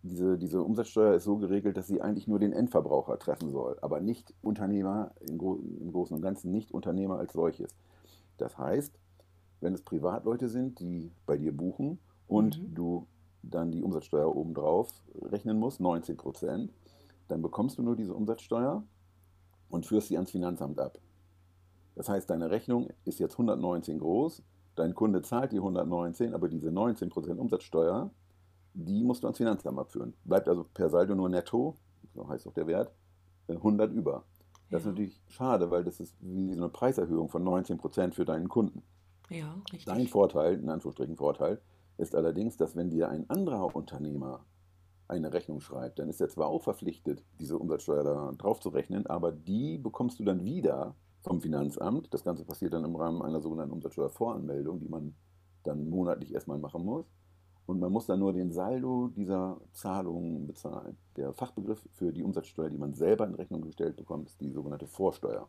diese, 0.03 0.37
diese 0.39 0.63
Umsatzsteuer 0.63 1.15
ist 1.15 1.25
so 1.25 1.37
geregelt, 1.39 1.77
dass 1.77 1.87
sie 1.87 2.03
eigentlich 2.03 2.29
nur 2.29 2.39
den 2.39 2.53
Endverbraucher 2.53 3.19
treffen 3.19 3.51
soll, 3.51 3.79
aber 3.81 4.01
nicht 4.01 4.35
Unternehmer 4.43 5.13
im, 5.21 5.39
Gro 5.39 5.57
im 5.81 5.93
Großen 5.93 6.15
und 6.15 6.23
Ganzen, 6.23 6.51
nicht 6.51 6.73
Unternehmer 6.73 7.19
als 7.19 7.33
solches. 7.33 7.75
Das 8.37 8.59
heißt, 8.59 8.99
wenn 9.61 9.75
es 9.75 9.83
Privatleute 9.83 10.49
sind, 10.49 10.81
die 10.81 11.11
bei 11.27 11.37
dir 11.39 11.57
buchen 11.57 11.99
und 12.29 12.57
Mhm. 12.57 12.75
du 12.75 13.07
dann 13.43 13.71
die 13.71 13.83
Umsatzsteuer 13.83 14.35
obendrauf 14.35 14.91
rechnen 15.23 15.59
musst, 15.59 15.81
19 15.81 16.17
Prozent, 16.17 16.73
dann 17.29 17.43
bekommst 17.43 17.79
du 17.79 17.83
nur 17.83 17.97
diese 17.97 18.15
Umsatzsteuer 18.15 18.85
und 19.71 19.87
führst 19.87 20.09
sie 20.09 20.17
ans 20.17 20.31
Finanzamt 20.31 20.79
ab. 20.79 20.99
Das 21.95 22.09
heißt, 22.09 22.29
deine 22.29 22.51
Rechnung 22.51 22.89
ist 23.05 23.21
jetzt 23.21 23.35
119 23.35 23.99
groß, 23.99 24.43
dein 24.75 24.95
Kunde 24.95 25.23
zahlt 25.23 25.53
die 25.53 25.59
119, 25.59 26.35
aber 26.35 26.49
diese 26.49 26.71
19% 26.71 27.37
Umsatzsteuer, 27.37 28.11
die 28.75 29.05
musst 29.05 29.23
du 29.23 29.29
ans 29.29 29.39
Finanzamt 29.39 29.79
abführen. 29.79 30.15
Bleibt 30.25 30.49
also 30.49 30.65
per 30.75 30.89
Saldo 30.91 31.15
nur 31.15 31.29
netto, 31.29 31.77
so 32.15 32.29
heißt 32.29 32.47
auch 32.49 32.53
der 32.55 32.67
Wert, 32.67 32.93
äh, 33.47 33.55
100 33.55 33.93
über. 33.93 34.25
Das 34.71 34.81
ist 34.81 34.87
Ja. 34.87 34.91
natürlich 34.93 35.21
schade, 35.29 35.71
weil 35.71 35.85
das 35.85 36.01
ist 36.01 36.17
wie 36.21 36.53
so 36.55 36.63
eine 36.63 36.69
Preiserhöhung 36.71 37.29
von 37.29 37.45
19% 37.45 38.15
für 38.15 38.25
deinen 38.25 38.49
Kunden. 38.49 38.83
Ja, 39.31 39.55
richtig. 39.73 39.85
Dein 39.85 40.09
Vorteil, 40.09 40.59
in 40.59 40.69
Anführungsstrichen 40.69 41.17
Vorteil, 41.17 41.61
ist 41.97 42.17
allerdings, 42.17 42.57
dass 42.57 42.75
wenn 42.75 42.91
dir 42.91 43.09
ein 43.09 43.31
anderer 43.31 43.75
Unternehmer 43.77 44.45
eine 45.07 45.33
Rechnung 45.33 45.61
schreibt, 45.61 45.99
dann 45.99 46.09
ist 46.09 46.21
er 46.21 46.29
zwar 46.29 46.49
auch 46.49 46.63
verpflichtet, 46.63 47.23
diese 47.39 47.59
Umsatzsteuer 47.59 48.03
da 48.03 48.33
drauf 48.37 48.59
zu 48.61 48.71
rechnen, 48.71 49.07
aber 49.07 49.31
die 49.31 49.79
bekommst 49.79 50.19
du 50.19 50.25
dann 50.25 50.45
wieder 50.45 50.97
vom 51.25 51.41
Finanzamt. 51.41 52.13
Das 52.13 52.23
Ganze 52.23 52.45
passiert 52.45 52.75
dann 52.75 52.85
im 52.85 52.95
Rahmen 52.95 53.23
einer 53.23 53.41
sogenannten 53.41 53.73
Umsatzsteuervoranmeldung, 53.73 54.79
die 54.79 54.89
man 54.89 55.15
dann 55.65 55.89
monatlich 55.89 56.33
erstmal 56.35 56.59
machen 56.59 56.85
muss. 56.85 57.07
Und 57.67 57.81
man 57.81 57.91
muss 57.91 58.07
dann 58.07 58.19
nur 58.21 58.35
den 58.35 58.53
Saldo 58.53 59.09
dieser 59.09 59.59
Zahlungen 59.73 60.47
bezahlen. 60.47 60.99
Der 61.17 61.33
Fachbegriff 61.33 61.89
für 61.95 62.13
die 62.13 62.23
Umsatzsteuer, 62.23 62.69
die 62.69 62.77
man 62.77 62.93
selber 62.93 63.27
in 63.27 63.35
Rechnung 63.35 63.63
gestellt 63.63 63.97
bekommt, 63.97 64.29
ist 64.29 64.41
die 64.43 64.51
sogenannte 64.51 64.87
Vorsteuer. 64.87 65.49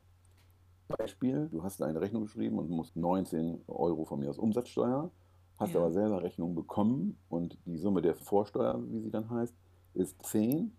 Beispiel, 0.87 1.49
du 1.51 1.61
hast 1.61 1.81
eine 1.81 1.99
Rechnung 1.99 2.23
geschrieben 2.23 2.57
und 2.57 2.69
musst 2.69 2.95
19 2.95 3.63
Euro 3.67 4.05
von 4.05 4.19
mir 4.19 4.29
aus 4.29 4.37
Umsatzsteuer, 4.37 5.11
hast 5.57 5.73
Ja. 5.73 5.81
aber 5.81 5.91
selber 5.91 6.23
Rechnung 6.23 6.55
bekommen 6.55 7.17
und 7.27 7.57
die 7.65 7.77
Summe 7.77 8.01
der 8.01 8.15
Vorsteuer, 8.15 8.81
wie 8.87 9.01
sie 9.01 9.11
dann 9.11 9.29
heißt, 9.29 9.53
ist 9.93 10.23
10. 10.23 10.71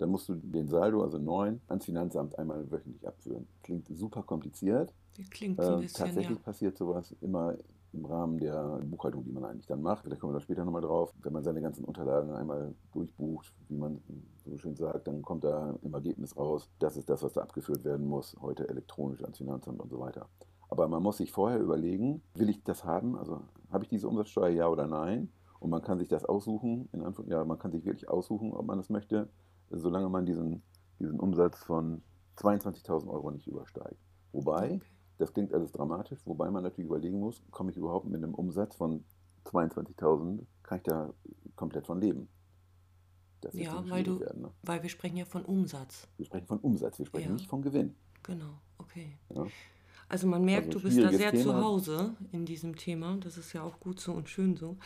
Dann 0.00 0.10
musst 0.10 0.28
du 0.28 0.34
den 0.34 0.68
Saldo, 0.68 1.02
also 1.02 1.18
9, 1.18 1.60
ans 1.68 1.84
Finanzamt 1.84 2.38
einmal 2.38 2.70
wöchentlich 2.70 3.06
abführen. 3.06 3.46
Klingt 3.62 3.88
super 3.88 4.22
kompliziert. 4.22 4.94
Klingt 5.30 5.60
so 5.62 5.72
ein 5.72 5.78
Äh, 5.78 5.82
bisschen, 5.82 6.04
tatsächlich 6.04 6.38
ja. 6.38 6.42
passiert 6.44 6.78
sowas 6.78 7.14
immer 7.20 7.54
im 7.92 8.04
Rahmen 8.04 8.38
der 8.38 8.80
Buchhaltung, 8.84 9.24
die 9.24 9.32
man 9.32 9.44
eigentlich 9.44 9.66
dann 9.66 9.82
macht. 9.82 10.04
Vielleicht 10.04 10.20
kommen 10.20 10.32
wir 10.32 10.38
da 10.38 10.42
später 10.44 10.64
nochmal 10.64 10.80
drauf. 10.82 11.12
Wenn 11.22 11.32
man 11.32 11.42
seine 11.42 11.60
ganzen 11.60 11.84
Unterlagen 11.84 12.30
einmal 12.32 12.72
durchbucht, 12.92 13.52
wie 13.68 13.76
man 13.76 14.00
so 14.46 14.56
schön 14.56 14.76
sagt, 14.76 15.08
dann 15.08 15.22
kommt 15.22 15.44
da 15.44 15.76
im 15.82 15.92
Ergebnis 15.92 16.36
raus, 16.36 16.70
das 16.78 16.96
ist 16.96 17.10
das, 17.10 17.22
was 17.22 17.32
da 17.32 17.42
abgeführt 17.42 17.84
werden 17.84 18.06
muss, 18.06 18.36
heute 18.40 18.68
elektronisch 18.68 19.22
ans 19.22 19.38
Finanzamt 19.38 19.80
und 19.80 19.90
so 19.90 19.98
weiter. 20.00 20.28
Aber 20.68 20.86
man 20.86 21.02
muss 21.02 21.16
sich 21.16 21.32
vorher 21.32 21.58
überlegen, 21.60 22.22
will 22.34 22.48
ich 22.48 22.62
das 22.62 22.84
haben? 22.84 23.18
Also 23.18 23.40
habe 23.70 23.82
ich 23.84 23.90
diese 23.90 24.08
Umsatzsteuer, 24.08 24.50
ja 24.50 24.68
oder 24.68 24.86
nein? 24.86 25.28
Und 25.58 25.70
man 25.70 25.82
kann 25.82 25.98
sich 25.98 26.08
das 26.08 26.24
aussuchen, 26.24 26.88
in 26.92 27.02
Anführung, 27.02 27.30
ja, 27.30 27.44
man 27.44 27.58
kann 27.58 27.72
sich 27.72 27.84
wirklich 27.84 28.08
aussuchen, 28.08 28.52
ob 28.54 28.66
man 28.66 28.78
das 28.78 28.88
möchte, 28.88 29.28
solange 29.70 30.08
man 30.08 30.26
diesen, 30.26 30.62
diesen 30.98 31.18
Umsatz 31.20 31.62
von 31.64 32.02
22.000 32.36 33.08
Euro 33.08 33.30
nicht 33.30 33.46
übersteigt. 33.46 33.98
Wobei, 34.32 34.80
das 35.18 35.32
klingt 35.32 35.52
alles 35.52 35.72
dramatisch, 35.72 36.20
wobei 36.26 36.50
man 36.50 36.62
natürlich 36.62 36.86
überlegen 36.88 37.18
muss, 37.20 37.42
komme 37.50 37.70
ich 37.70 37.76
überhaupt 37.76 38.06
mit 38.06 38.22
einem 38.22 38.34
Umsatz 38.34 38.76
von 38.76 39.04
22.000, 39.44 40.40
kann 40.62 40.78
ich 40.78 40.84
da 40.84 41.12
komplett 41.56 41.86
von 41.86 42.00
leben? 42.00 42.28
Das 43.40 43.54
Ja, 43.54 43.82
weil 43.88 44.04
du- 44.04 44.20
werden. 44.20 44.42
Ne? 44.42 44.50
Weil 44.62 44.82
wir 44.82 44.90
sprechen 44.90 45.16
ja 45.16 45.24
von 45.24 45.44
Umsatz. 45.44 46.06
Wir 46.16 46.26
sprechen 46.26 46.46
von 46.46 46.58
Umsatz, 46.58 46.98
wir 46.98 47.06
sprechen 47.06 47.28
Ja. 47.28 47.34
nicht 47.34 47.48
von 47.48 47.62
Gewinn. 47.62 47.94
Genau, 48.22 48.60
okay. 48.78 49.16
Ja? 49.34 49.46
Also 50.10 50.26
man 50.26 50.44
merkt, 50.44 50.74
Also 50.74 50.80
du 50.80 50.84
bist 50.84 50.98
da 50.98 51.12
sehr 51.16 51.32
zu 51.32 51.44
Thema. 51.44 51.62
Hause 51.62 52.16
in 52.32 52.44
diesem 52.44 52.74
Thema. 52.74 53.16
Das 53.20 53.38
ist 53.38 53.52
ja 53.52 53.62
auch 53.62 53.78
gut 53.78 54.00
so 54.00 54.12
und 54.12 54.28
schön 54.28 54.56
so. 54.56 54.76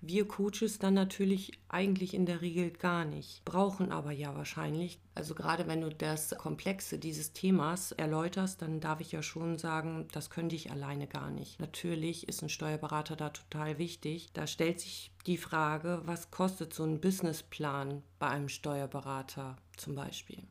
Wir 0.00 0.26
Coaches 0.26 0.78
dann 0.78 0.94
natürlich 0.94 1.52
eigentlich 1.68 2.14
in 2.14 2.24
der 2.24 2.40
Regel 2.40 2.70
gar 2.70 3.04
nicht, 3.04 3.44
brauchen 3.44 3.92
aber 3.92 4.10
ja 4.10 4.34
wahrscheinlich. 4.34 4.98
Also 5.14 5.34
gerade 5.34 5.66
wenn 5.66 5.82
du 5.82 5.90
das 5.90 6.30
Komplexe 6.30 6.98
dieses 6.98 7.34
Themas 7.34 7.92
erläuterst, 7.92 8.62
dann 8.62 8.80
darf 8.80 9.02
ich 9.02 9.12
ja 9.12 9.22
schon 9.22 9.58
sagen, 9.58 10.08
das 10.12 10.30
könnte 10.30 10.56
ich 10.56 10.70
alleine 10.70 11.06
gar 11.06 11.30
nicht. 11.30 11.60
Natürlich 11.60 12.26
ist 12.26 12.42
ein 12.42 12.48
Steuerberater 12.48 13.16
da 13.16 13.28
total 13.28 13.76
wichtig. 13.76 14.32
Da 14.32 14.46
stellt 14.46 14.80
sich 14.80 15.12
die 15.26 15.36
Frage, 15.36 16.00
was 16.06 16.30
kostet 16.30 16.72
so 16.72 16.84
ein 16.84 17.02
Businessplan 17.02 18.02
bei 18.18 18.28
einem 18.28 18.48
Steuerberater 18.48 19.56
zum 19.76 19.94
Beispiel? 19.94 20.42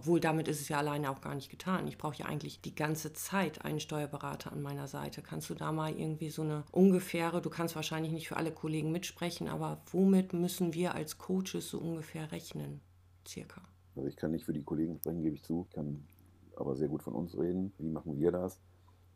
Obwohl 0.00 0.18
damit 0.18 0.48
ist 0.48 0.62
es 0.62 0.70
ja 0.70 0.78
alleine 0.78 1.10
auch 1.10 1.20
gar 1.20 1.34
nicht 1.34 1.50
getan. 1.50 1.86
Ich 1.86 1.98
brauche 1.98 2.16
ja 2.16 2.24
eigentlich 2.24 2.62
die 2.62 2.74
ganze 2.74 3.12
Zeit 3.12 3.66
einen 3.66 3.80
Steuerberater 3.80 4.50
an 4.50 4.62
meiner 4.62 4.88
Seite. 4.88 5.20
Kannst 5.20 5.50
du 5.50 5.54
da 5.54 5.72
mal 5.72 5.92
irgendwie 5.92 6.30
so 6.30 6.40
eine 6.40 6.64
ungefähre, 6.72 7.42
du 7.42 7.50
kannst 7.50 7.76
wahrscheinlich 7.76 8.10
nicht 8.10 8.26
für 8.26 8.38
alle 8.38 8.50
Kollegen 8.50 8.92
mitsprechen, 8.92 9.46
aber 9.46 9.82
womit 9.92 10.32
müssen 10.32 10.72
wir 10.72 10.94
als 10.94 11.18
Coaches 11.18 11.68
so 11.68 11.78
ungefähr 11.78 12.32
rechnen? 12.32 12.80
Circa. 13.28 13.60
Also 13.94 14.08
ich 14.08 14.16
kann 14.16 14.30
nicht 14.30 14.46
für 14.46 14.54
die 14.54 14.62
Kollegen 14.62 14.96
sprechen, 14.96 15.22
gebe 15.22 15.36
ich 15.36 15.42
zu, 15.42 15.66
ich 15.68 15.74
kann 15.74 16.02
aber 16.56 16.76
sehr 16.76 16.88
gut 16.88 17.02
von 17.02 17.12
uns 17.12 17.36
reden. 17.36 17.74
Wie 17.76 17.90
machen 17.90 18.16
wir 18.16 18.32
das? 18.32 18.58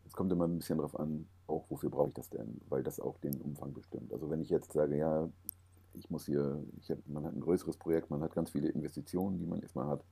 Es 0.04 0.12
kommt 0.12 0.32
immer 0.32 0.46
ein 0.46 0.58
bisschen 0.58 0.76
darauf 0.76 1.00
an, 1.00 1.26
auch 1.46 1.64
wofür 1.70 1.88
brauche 1.88 2.08
ich 2.08 2.14
das 2.14 2.28
denn, 2.28 2.60
weil 2.68 2.82
das 2.82 3.00
auch 3.00 3.16
den 3.20 3.40
Umfang 3.40 3.72
bestimmt. 3.72 4.12
Also 4.12 4.28
wenn 4.28 4.42
ich 4.42 4.50
jetzt 4.50 4.74
sage, 4.74 4.98
ja, 4.98 5.30
ich 5.94 6.10
muss 6.10 6.26
hier, 6.26 6.62
ich 6.78 6.90
hab, 6.90 6.98
man 7.08 7.24
hat 7.24 7.32
ein 7.32 7.40
größeres 7.40 7.78
Projekt, 7.78 8.10
man 8.10 8.20
hat 8.20 8.34
ganz 8.34 8.50
viele 8.50 8.68
Investitionen, 8.68 9.38
die 9.38 9.46
man 9.46 9.62
erstmal 9.62 9.86
hat 9.86 10.04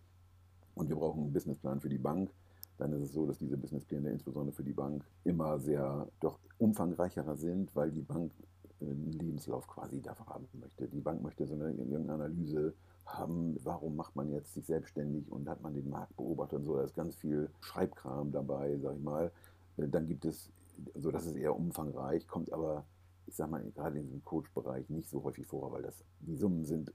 und 0.74 0.88
wir 0.88 0.96
brauchen 0.96 1.22
einen 1.22 1.32
Businessplan 1.32 1.80
für 1.80 1.88
die 1.88 1.98
Bank, 1.98 2.30
dann 2.78 2.92
ist 2.92 3.02
es 3.02 3.12
so, 3.12 3.26
dass 3.26 3.38
diese 3.38 3.56
Businesspläne 3.56 4.10
insbesondere 4.10 4.54
für 4.54 4.64
die 4.64 4.72
Bank 4.72 5.04
immer 5.24 5.58
sehr 5.58 6.08
doch 6.20 6.38
umfangreicherer 6.58 7.36
sind, 7.36 7.74
weil 7.76 7.90
die 7.90 8.02
Bank 8.02 8.32
äh, 8.80 8.86
einen 8.86 9.12
Lebenslauf 9.12 9.66
quasi 9.66 10.00
davon 10.00 10.26
haben 10.26 10.48
möchte. 10.54 10.88
Die 10.88 11.00
Bank 11.00 11.22
möchte 11.22 11.46
so 11.46 11.54
eine 11.54 11.70
irgendeine 11.70 12.12
Analyse 12.14 12.74
haben, 13.06 13.56
warum 13.62 13.96
macht 13.96 14.16
man 14.16 14.30
jetzt 14.30 14.54
sich 14.54 14.66
selbstständig 14.66 15.30
und 15.30 15.48
hat 15.48 15.60
man 15.60 15.74
den 15.74 15.88
Markt 15.90 16.16
beobachtet 16.16 16.60
und 16.60 16.64
so, 16.64 16.76
da 16.76 16.84
ist 16.84 16.94
ganz 16.94 17.16
viel 17.16 17.50
Schreibkram 17.60 18.32
dabei, 18.32 18.78
sag 18.78 18.96
ich 18.96 19.02
mal. 19.02 19.30
Äh, 19.76 19.88
Dann 19.88 20.06
gibt 20.06 20.24
es, 20.24 20.50
so 20.94 21.10
das 21.10 21.26
ist 21.26 21.36
eher 21.36 21.54
umfangreich, 21.54 22.26
kommt 22.26 22.52
aber, 22.52 22.84
ich 23.26 23.36
sag 23.36 23.50
mal, 23.50 23.62
gerade 23.74 23.98
in 23.98 24.06
diesem 24.06 24.24
Coach-Bereich 24.24 24.88
nicht 24.88 25.08
so 25.08 25.22
häufig 25.22 25.46
vor, 25.46 25.70
weil 25.72 25.82
das, 25.82 26.02
die 26.20 26.36
Summen 26.36 26.64
sind 26.64 26.92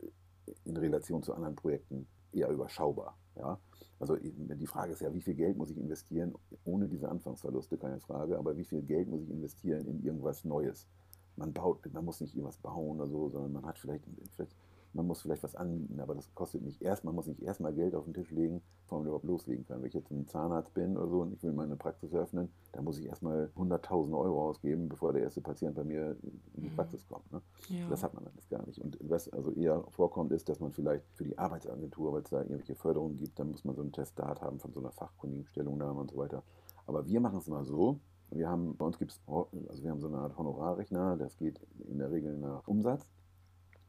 in 0.66 0.78
Relation 0.78 1.24
zu 1.24 1.34
anderen 1.34 1.56
Projekten 1.56 2.08
eher 2.32 2.50
überschaubar. 2.50 3.18
Ja? 3.36 3.60
Also 4.00 4.16
die 4.16 4.68
Frage 4.68 4.94
ist 4.94 5.02
ja, 5.02 5.14
wie 5.14 5.22
viel 5.22 5.36
Geld 5.36 5.58
muss 5.58 5.72
ich 5.72 5.78
investieren, 5.78 6.36
ohne 6.66 6.88
diese 6.88 7.10
Anfangsverluste, 7.10 7.78
keine 7.78 8.00
Frage, 8.00 8.38
aber 8.38 8.56
wie 8.58 8.66
viel 8.66 8.82
Geld 8.82 9.08
muss 9.10 9.24
ich 9.24 9.30
investieren 9.30 9.88
in 9.88 10.04
irgendwas 10.04 10.44
Neues? 10.46 10.88
Man 11.36 11.54
baut, 11.54 11.92
man 11.94 12.06
muss 12.06 12.22
nicht 12.22 12.36
irgendwas 12.36 12.58
bauen 12.58 13.00
oder 13.00 13.08
so, 13.08 13.30
sondern 13.30 13.54
man 13.54 13.66
hat 13.66 13.78
vielleicht, 13.78 14.04
vielleicht 14.36 14.56
man 14.98 15.08
muss 15.08 15.22
vielleicht 15.22 15.44
was 15.44 15.56
anmieten, 15.56 16.00
aber 16.00 16.16
das 16.16 16.34
kostet 16.34 16.64
nicht 16.64 16.82
erst, 16.82 17.06
man 17.06 17.16
muss 17.16 17.28
nicht 17.28 17.42
erstmal 17.42 17.72
Geld 17.72 17.96
auf 17.96 18.06
den 18.06 18.16
Tisch 18.16 18.32
legen, 18.32 18.62
bevor 18.82 18.98
man 18.98 19.08
überhaupt 19.08 19.26
loslegen 19.26 19.66
kann. 19.66 19.80
Wenn 19.80 19.88
ich 19.88 19.94
jetzt 19.94 20.12
ein 20.12 20.28
Zahnarzt 20.28 20.74
bin 20.74 20.98
oder 20.98 21.08
so 21.08 21.22
und 21.22 21.34
ich 21.34 21.44
will 21.44 21.54
meine 21.54 21.76
Praxis 21.76 22.12
eröffnen, 22.12 22.50
dann 22.74 22.84
muss 22.84 22.98
ich 22.98 23.06
erstmal 23.06 23.52
100.000 23.56 24.18
Euro 24.18 24.50
ausgeben, 24.50 24.90
bevor 24.90 25.14
der 25.14 25.22
erste 25.22 25.42
Patient 25.42 25.76
bei 25.76 25.84
mir 25.84 26.18
in 26.56 26.64
die 26.64 26.70
mhm. 26.70 26.76
Praxis 26.76 27.08
kommt. 27.08 27.32
Ne? 27.32 27.42
Ja. 27.70 27.88
Das 27.90 28.04
hat 28.04 28.16
man 28.16 28.26
alles 28.26 28.50
gar 28.50 28.66
nicht. 28.66 28.82
Und 28.82 28.98
was 29.02 29.30
also 29.30 29.52
eher 29.52 29.84
vorkommt, 29.92 30.32
ist, 30.32 30.50
dass 30.50 30.60
man 30.60 30.74
vielleicht 30.74 31.06
für 31.14 31.24
die 31.24 31.38
Arbeitsagentur, 31.38 32.14
weil 32.14 32.24
es 32.24 32.32
da 32.32 32.42
irgendwelche 32.42 32.76
Förderungen 32.76 33.18
gibt, 33.18 33.40
dann 33.40 33.52
muss 33.52 33.64
man 33.64 33.76
so 33.76 33.84
einen 33.84 33.92
Testat 33.92 34.42
haben 34.42 34.60
von 34.60 34.74
so 34.74 34.80
einer 34.80 34.92
fachkundigen 34.92 35.46
Stellungnahme 35.46 36.02
und 36.02 36.12
so 36.12 36.18
weiter. 36.18 36.44
Aber 36.88 37.08
wir 37.08 37.20
machen 37.20 37.38
es 37.38 37.48
mal 37.48 37.66
so, 37.66 38.00
wir 38.32 38.50
haben, 38.50 38.76
bei 38.76 38.86
uns 38.86 38.98
gibt 38.98 39.12
es, 39.12 39.22
also 39.28 39.84
wir 39.84 39.92
haben 39.92 40.02
so 40.02 40.08
eine 40.08 40.18
Art 40.18 40.38
Honorarrechner, 40.38 41.18
das 41.18 41.38
geht 41.38 41.60
in 41.88 42.00
der 42.00 42.12
Regel 42.12 42.36
nach 42.38 42.68
Umsatz. 42.68 43.06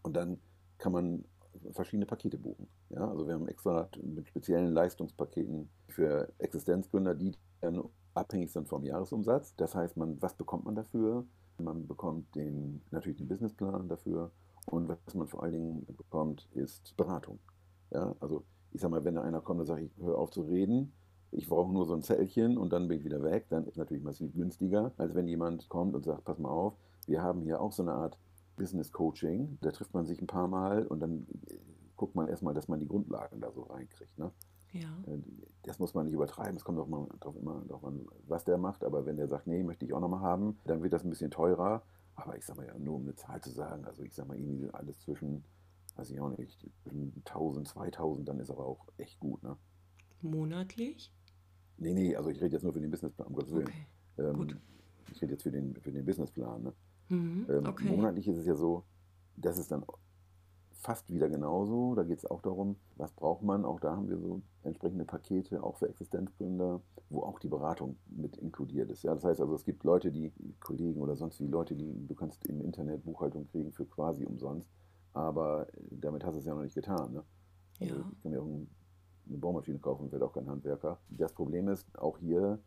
Und 0.02 0.14
dann 0.14 0.38
kann 0.78 0.92
man 0.92 1.24
verschiedene 1.72 2.06
Pakete 2.06 2.38
buchen. 2.38 2.68
Ja, 2.90 3.08
also 3.08 3.26
wir 3.26 3.34
haben 3.34 3.48
extra 3.48 3.88
mit 4.02 4.28
speziellen 4.28 4.72
Leistungspaketen 4.72 5.68
für 5.88 6.32
Existenzgründer, 6.38 7.14
die 7.14 7.32
dann 7.60 7.82
abhängig 8.14 8.52
sind 8.52 8.68
vom 8.68 8.84
Jahresumsatz. 8.84 9.54
Das 9.56 9.74
heißt, 9.74 9.96
man, 9.96 10.20
was 10.22 10.34
bekommt 10.34 10.64
man 10.64 10.74
dafür? 10.74 11.24
Man 11.58 11.86
bekommt 11.86 12.34
den, 12.36 12.82
natürlich 12.90 13.18
den 13.18 13.28
Businessplan 13.28 13.88
dafür 13.88 14.30
und 14.66 14.88
was 14.88 15.14
man 15.14 15.26
vor 15.26 15.42
allen 15.42 15.52
Dingen 15.52 15.86
bekommt, 15.96 16.48
ist 16.54 16.96
Beratung. 16.96 17.38
Ja, 17.90 18.14
also 18.20 18.44
ich 18.72 18.80
sag 18.80 18.90
mal, 18.90 19.04
wenn 19.04 19.14
da 19.14 19.22
einer 19.22 19.40
kommt 19.40 19.60
und 19.60 19.66
sagt, 19.66 19.82
ich 19.82 19.90
höre 19.98 20.18
auf 20.18 20.30
zu 20.30 20.42
reden, 20.42 20.92
ich 21.30 21.48
brauche 21.48 21.72
nur 21.72 21.84
so 21.86 21.94
ein 21.94 22.02
Zellchen 22.02 22.56
und 22.56 22.72
dann 22.72 22.88
bin 22.88 22.98
ich 22.98 23.04
wieder 23.04 23.22
weg, 23.22 23.46
dann 23.50 23.66
ist 23.66 23.76
natürlich 23.76 24.02
massiv 24.02 24.32
günstiger, 24.34 24.92
als 24.96 25.14
wenn 25.14 25.26
jemand 25.26 25.68
kommt 25.68 25.94
und 25.94 26.04
sagt, 26.04 26.24
pass 26.24 26.38
mal 26.38 26.50
auf, 26.50 26.74
wir 27.06 27.22
haben 27.22 27.42
hier 27.42 27.60
auch 27.60 27.72
so 27.72 27.82
eine 27.82 27.92
Art 27.92 28.18
Business 28.58 28.92
Coaching. 28.92 29.58
Da 29.60 29.70
trifft 29.70 29.94
man 29.94 30.06
sich 30.06 30.20
ein 30.20 30.26
paar 30.26 30.48
Mal 30.48 30.86
und 30.86 31.00
dann 31.00 31.26
äh, 31.46 31.54
guckt 31.96 32.14
man 32.14 32.28
erstmal, 32.28 32.54
dass 32.54 32.68
man 32.68 32.80
die 32.80 32.88
Grundlagen 32.88 33.40
da 33.40 33.50
so 33.52 33.62
reinkriegt. 33.62 34.18
Ne? 34.18 34.30
Ja. 34.72 34.88
Äh, 35.06 35.18
das 35.62 35.78
muss 35.78 35.94
man 35.94 36.06
nicht 36.06 36.14
übertreiben. 36.14 36.56
Es 36.56 36.64
kommt 36.64 36.78
auch 36.78 36.88
mal 36.88 37.06
drauf, 37.20 37.36
immer 37.36 37.62
darauf 37.66 37.84
an, 37.84 38.06
was 38.26 38.44
der 38.44 38.58
macht. 38.58 38.84
Aber 38.84 39.06
wenn 39.06 39.16
der 39.16 39.28
sagt, 39.28 39.46
nee, 39.46 39.62
möchte 39.62 39.84
ich 39.84 39.92
auch 39.92 40.00
nochmal 40.00 40.20
haben, 40.20 40.58
dann 40.64 40.82
wird 40.82 40.92
das 40.92 41.04
ein 41.04 41.10
bisschen 41.10 41.30
teurer. 41.30 41.82
Aber 42.14 42.36
ich 42.36 42.44
sag 42.44 42.56
mal 42.56 42.66
ja, 42.66 42.76
nur 42.78 42.96
um 42.96 43.02
eine 43.02 43.14
Zahl 43.14 43.40
zu 43.40 43.50
sagen, 43.50 43.84
also 43.84 44.02
ich 44.02 44.14
sag 44.14 44.26
mal 44.26 44.36
irgendwie 44.36 44.68
alles 44.70 44.98
zwischen, 45.00 45.44
weiß 45.96 46.10
ich 46.10 46.20
auch 46.20 46.36
nicht, 46.36 46.66
zwischen 46.82 47.12
1000, 47.24 47.68
2000, 47.68 48.28
dann 48.28 48.40
ist 48.40 48.50
aber 48.50 48.66
auch 48.66 48.86
echt 48.96 49.20
gut. 49.20 49.42
Ne? 49.42 49.56
Monatlich? 50.20 51.12
Nee, 51.76 51.94
nee, 51.94 52.16
also 52.16 52.30
ich 52.30 52.40
rede 52.40 52.54
jetzt 52.54 52.64
nur 52.64 52.72
für 52.72 52.80
den 52.80 52.90
Businessplan, 52.90 53.28
um 53.28 53.34
Gottes 53.34 53.52
Willen. 53.52 53.68
Okay. 53.68 53.86
Ähm, 54.18 54.58
ich 55.12 55.22
rede 55.22 55.32
jetzt 55.32 55.44
für 55.44 55.52
den, 55.52 55.76
für 55.76 55.92
den 55.92 56.04
Businessplan. 56.04 56.62
Ne? 56.64 56.72
Mhm, 57.08 57.46
ähm, 57.48 57.66
okay. 57.66 57.88
Monatlich 57.88 58.28
ist 58.28 58.38
es 58.38 58.46
ja 58.46 58.54
so, 58.54 58.84
dass 59.36 59.58
es 59.58 59.68
dann 59.68 59.84
fast 60.78 61.12
wieder 61.12 61.28
genauso. 61.28 61.94
Da 61.94 62.04
geht 62.04 62.18
es 62.18 62.26
auch 62.26 62.40
darum, 62.40 62.76
was 62.96 63.12
braucht 63.12 63.42
man. 63.42 63.64
Auch 63.64 63.80
da 63.80 63.96
haben 63.96 64.08
wir 64.08 64.18
so 64.18 64.42
entsprechende 64.62 65.04
Pakete, 65.04 65.62
auch 65.62 65.76
für 65.76 65.88
Existenzgründer, 65.88 66.80
wo 67.10 67.22
auch 67.22 67.38
die 67.40 67.48
Beratung 67.48 67.96
mit 68.06 68.36
inkludiert 68.36 68.90
ist. 68.90 69.02
Ja, 69.02 69.14
das 69.14 69.24
heißt 69.24 69.40
also, 69.40 69.54
es 69.54 69.64
gibt 69.64 69.84
Leute, 69.84 70.12
die 70.12 70.32
Kollegen 70.60 71.00
oder 71.00 71.16
sonst 71.16 71.40
wie 71.40 71.46
Leute, 71.46 71.74
die 71.74 72.06
du 72.06 72.14
kannst 72.14 72.46
im 72.46 72.60
Internet 72.60 73.04
Buchhaltung 73.04 73.46
kriegen 73.46 73.72
für 73.72 73.86
quasi 73.86 74.24
umsonst. 74.24 74.70
Aber 75.12 75.66
damit 75.90 76.24
hast 76.24 76.34
du 76.34 76.40
es 76.40 76.46
ja 76.46 76.54
noch 76.54 76.62
nicht 76.62 76.74
getan. 76.74 77.12
Ne? 77.12 77.24
Also 77.80 77.94
ja. 77.94 78.10
Ich 78.12 78.22
kann 78.22 78.32
mir 78.32 78.40
auch 78.40 78.46
eine 78.46 78.66
Baumaschine 79.38 79.78
kaufen 79.78 80.04
und 80.04 80.12
werde 80.12 80.26
auch 80.26 80.32
kein 80.32 80.48
Handwerker. 80.48 80.98
Das 81.08 81.32
Problem 81.32 81.68
ist 81.68 81.86
auch 81.98 82.18
hier, 82.18 82.60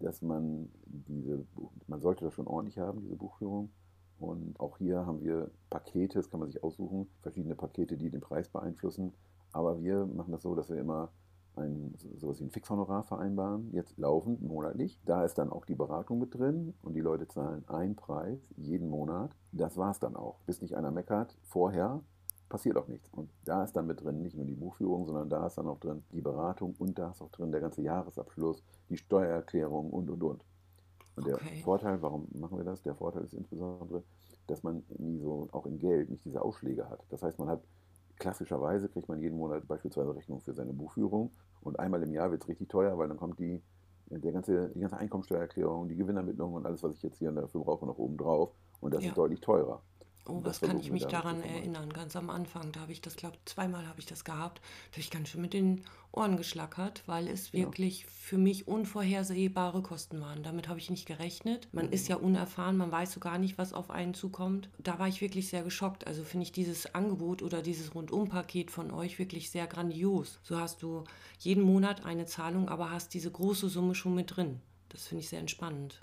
dass 0.00 0.22
man 0.22 0.68
diese, 0.84 1.44
man 1.86 2.00
sollte 2.00 2.24
das 2.24 2.34
schon 2.34 2.46
ordentlich 2.46 2.78
haben, 2.78 3.00
diese 3.00 3.16
Buchführung. 3.16 3.70
Und 4.18 4.58
auch 4.60 4.78
hier 4.78 5.04
haben 5.06 5.22
wir 5.22 5.50
Pakete, 5.70 6.18
das 6.18 6.30
kann 6.30 6.40
man 6.40 6.50
sich 6.50 6.62
aussuchen, 6.62 7.08
verschiedene 7.22 7.54
Pakete, 7.54 7.96
die 7.96 8.10
den 8.10 8.20
Preis 8.20 8.48
beeinflussen. 8.48 9.12
Aber 9.52 9.82
wir 9.82 10.06
machen 10.06 10.32
das 10.32 10.42
so, 10.42 10.54
dass 10.54 10.68
wir 10.68 10.78
immer 10.78 11.10
ein, 11.56 11.94
sowas 12.16 12.40
wie 12.40 12.44
ein 12.44 12.50
Fixhonorar 12.50 13.04
vereinbaren, 13.04 13.70
jetzt 13.72 13.96
laufend, 13.98 14.42
monatlich. 14.42 15.00
Da 15.04 15.24
ist 15.24 15.38
dann 15.38 15.50
auch 15.50 15.64
die 15.64 15.74
Beratung 15.74 16.18
mit 16.18 16.34
drin 16.34 16.74
und 16.82 16.94
die 16.94 17.00
Leute 17.00 17.28
zahlen 17.28 17.64
einen 17.68 17.96
Preis 17.96 18.40
jeden 18.56 18.88
Monat. 18.88 19.36
Das 19.52 19.76
war 19.76 19.90
es 19.90 20.00
dann 20.00 20.16
auch. 20.16 20.40
Bis 20.46 20.62
nicht 20.62 20.76
einer 20.76 20.90
meckert, 20.90 21.36
vorher 21.42 22.02
passiert 22.54 22.76
auch 22.76 22.86
nichts. 22.86 23.08
Und 23.10 23.28
da 23.44 23.64
ist 23.64 23.72
dann 23.72 23.88
mit 23.88 24.00
drin 24.00 24.22
nicht 24.22 24.36
nur 24.36 24.46
die 24.46 24.54
Buchführung, 24.54 25.06
sondern 25.06 25.28
da 25.28 25.44
ist 25.44 25.58
dann 25.58 25.66
auch 25.66 25.80
drin 25.80 26.04
die 26.12 26.20
Beratung 26.20 26.76
und 26.78 26.96
da 26.96 27.10
ist 27.10 27.20
auch 27.20 27.30
drin 27.30 27.50
der 27.50 27.60
ganze 27.60 27.82
Jahresabschluss, 27.82 28.62
die 28.88 28.96
Steuererklärung 28.96 29.90
und 29.90 30.08
und 30.08 30.22
und. 30.22 30.44
Und 31.16 31.26
der 31.26 31.34
okay. 31.34 31.62
Vorteil, 31.64 32.00
warum 32.00 32.28
machen 32.32 32.56
wir 32.56 32.64
das? 32.64 32.80
Der 32.82 32.94
Vorteil 32.94 33.24
ist 33.24 33.34
insbesondere, 33.34 34.04
dass 34.46 34.62
man 34.62 34.84
nie 34.98 35.18
so, 35.18 35.48
auch 35.50 35.66
in 35.66 35.80
Geld, 35.80 36.10
nicht 36.10 36.24
diese 36.24 36.42
Ausschläge 36.42 36.88
hat. 36.88 37.04
Das 37.08 37.24
heißt, 37.24 37.40
man 37.40 37.48
hat 37.48 37.60
klassischerweise 38.20 38.88
kriegt 38.88 39.08
man 39.08 39.18
jeden 39.18 39.36
Monat 39.36 39.66
beispielsweise 39.66 40.14
Rechnung 40.14 40.40
für 40.40 40.54
seine 40.54 40.72
Buchführung 40.72 41.32
und 41.60 41.80
einmal 41.80 42.04
im 42.04 42.12
Jahr 42.12 42.30
wird 42.30 42.42
es 42.42 42.48
richtig 42.48 42.68
teuer, 42.68 42.96
weil 42.96 43.08
dann 43.08 43.16
kommt 43.16 43.40
die, 43.40 43.60
der 44.06 44.30
ganze, 44.30 44.68
die 44.68 44.80
ganze 44.80 44.96
Einkommensteuererklärung, 44.96 45.88
die 45.88 45.96
Gewinnermittlung 45.96 46.54
und 46.54 46.66
alles, 46.66 46.84
was 46.84 46.94
ich 46.94 47.02
jetzt 47.02 47.18
hier 47.18 47.32
dafür 47.32 47.62
brauche, 47.62 47.84
noch 47.84 47.98
oben 47.98 48.16
drauf. 48.16 48.52
Und 48.80 48.94
das 48.94 49.02
ja. 49.02 49.08
ist 49.08 49.18
deutlich 49.18 49.40
teurer. 49.40 49.82
Oh, 50.26 50.40
was 50.42 50.60
kann 50.60 50.80
ich 50.80 50.90
mich 50.90 51.06
daran 51.06 51.42
erinnern? 51.42 51.92
Ganz 51.92 52.16
am 52.16 52.30
Anfang, 52.30 52.72
da 52.72 52.80
habe 52.80 52.92
ich 52.92 53.02
das, 53.02 53.16
glaube 53.16 53.36
zweimal 53.44 53.86
habe 53.86 54.00
ich 54.00 54.06
das 54.06 54.24
gehabt. 54.24 54.60
Da 54.60 54.92
habe 54.92 55.00
ich 55.00 55.10
ganz 55.10 55.28
schön 55.28 55.42
mit 55.42 55.52
den 55.52 55.84
Ohren 56.12 56.38
geschlackert, 56.38 57.02
weil 57.06 57.28
es 57.28 57.52
ja. 57.52 57.60
wirklich 57.60 58.06
für 58.06 58.38
mich 58.38 58.66
unvorhersehbare 58.66 59.82
Kosten 59.82 60.22
waren. 60.22 60.42
Damit 60.42 60.68
habe 60.68 60.78
ich 60.78 60.88
nicht 60.88 61.06
gerechnet. 61.06 61.68
Man 61.72 61.86
mhm. 61.86 61.92
ist 61.92 62.08
ja 62.08 62.16
unerfahren, 62.16 62.78
man 62.78 62.90
weiß 62.90 63.12
so 63.12 63.20
gar 63.20 63.36
nicht, 63.36 63.58
was 63.58 63.74
auf 63.74 63.90
einen 63.90 64.14
zukommt. 64.14 64.70
Da 64.78 64.98
war 64.98 65.08
ich 65.08 65.20
wirklich 65.20 65.48
sehr 65.48 65.62
geschockt. 65.62 66.06
Also 66.06 66.24
finde 66.24 66.44
ich 66.44 66.52
dieses 66.52 66.94
Angebot 66.94 67.42
oder 67.42 67.60
dieses 67.60 67.94
Rundumpaket 67.94 68.70
von 68.70 68.90
euch 68.92 69.18
wirklich 69.18 69.50
sehr 69.50 69.66
grandios. 69.66 70.38
So 70.42 70.58
hast 70.58 70.82
du 70.82 71.04
jeden 71.38 71.62
Monat 71.62 72.06
eine 72.06 72.24
Zahlung, 72.24 72.70
aber 72.70 72.90
hast 72.90 73.12
diese 73.12 73.30
große 73.30 73.68
Summe 73.68 73.94
schon 73.94 74.14
mit 74.14 74.34
drin. 74.34 74.60
Das 74.88 75.06
finde 75.06 75.22
ich 75.22 75.28
sehr 75.28 75.40
entspannend. 75.40 76.00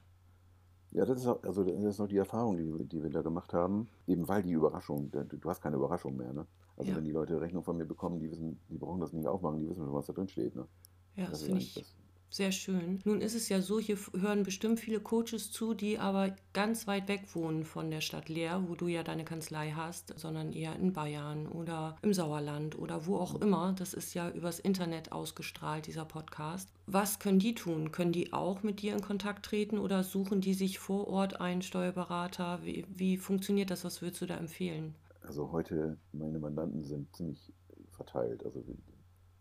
Ja, 0.92 1.06
das 1.06 1.20
ist, 1.20 1.28
auch, 1.28 1.42
also 1.44 1.64
das 1.64 1.84
ist 1.84 2.00
noch 2.00 2.08
die 2.08 2.18
Erfahrung, 2.18 2.58
die, 2.58 2.86
die 2.86 3.02
wir 3.02 3.10
da 3.10 3.22
gemacht 3.22 3.54
haben. 3.54 3.88
Eben 4.08 4.28
weil 4.28 4.44
die 4.44 4.52
Überraschung, 4.52 5.10
du 5.12 5.50
hast 5.50 5.62
keine 5.62 5.78
Überraschung 5.78 6.18
mehr. 6.18 6.34
Ne? 6.34 6.46
Also 6.76 6.92
ja. 6.92 6.98
wenn 6.98 7.06
die 7.06 7.12
Leute 7.12 7.40
Rechnung 7.40 7.64
von 7.64 7.78
mir 7.78 7.86
bekommen, 7.86 8.20
die 8.20 8.30
wissen, 8.30 8.60
die 8.70 8.78
brauchen 8.78 9.00
das 9.00 9.14
nicht 9.14 9.28
aufmachen, 9.28 9.60
die 9.60 9.70
wissen 9.70 9.86
schon, 9.86 9.94
was 9.94 10.08
da 10.08 10.14
drin 10.14 10.28
steht. 10.28 10.56
Ne? 10.56 10.68
Ja, 11.16 11.26
das, 11.26 11.32
das 11.32 11.44
finde 11.44 11.62
ich 11.62 11.74
das, 11.76 11.96
sehr 12.34 12.54
schön. 12.54 13.00
Nun 13.04 13.20
ist 13.20 13.36
es 13.36 13.50
ja 13.50 13.62
so, 13.62 13.78
hier 13.78 13.98
hören 14.18 14.44
bestimmt 14.44 14.80
viele 14.80 15.02
Coaches 15.02 15.52
zu, 15.52 15.74
die 15.74 16.00
aber 16.00 16.34
ganz 16.54 16.88
weit 16.88 17.10
weg 17.10 17.24
wohnen 17.34 17.66
von 17.66 17.92
der 17.92 18.00
Stadt 18.00 18.30
Leer, 18.30 18.64
wo 18.68 18.76
du 18.76 18.88
ja 18.88 19.04
deine 19.04 19.26
Kanzlei 19.26 19.72
hast, 19.72 20.18
sondern 20.18 20.54
eher 20.54 20.76
in 20.78 20.94
Bayern 20.94 21.48
oder 21.48 21.98
im 22.02 22.14
Sauerland 22.14 22.80
oder 22.80 23.06
wo 23.06 23.18
auch 23.18 23.42
immer. 23.42 23.76
Das 23.78 23.94
ist 23.94 24.14
ja 24.14 24.30
übers 24.30 24.60
Internet 24.60 25.12
ausgestrahlt, 25.12 25.88
dieser 25.88 26.06
Podcast. 26.06 26.70
Was 26.88 27.20
können 27.20 27.40
die 27.40 27.54
tun? 27.54 27.92
Können 27.92 28.14
die 28.14 28.32
auch 28.32 28.64
mit 28.64 28.82
dir 28.82 28.94
in 28.94 29.02
Kontakt 29.02 29.46
treten 29.46 29.78
oder 29.78 30.04
suchen 30.04 30.40
die 30.40 30.54
sich 30.54 30.80
vor 30.80 31.10
Ort 31.10 31.42
einen 31.42 31.62
Steuerberater? 31.62 32.60
Wie, 32.64 32.86
wie 32.90 33.18
funktioniert 33.18 33.72
das? 33.72 33.84
Was 33.84 34.02
würdest 34.02 34.22
du 34.22 34.26
da 34.26 34.38
empfehlen? 34.38 34.96
Also 35.22 35.52
heute, 35.52 35.98
meine 36.14 36.40
Mandanten 36.40 36.86
sind 36.86 37.14
ziemlich 37.14 37.52
verteilt. 37.92 38.46
Also 38.46 38.64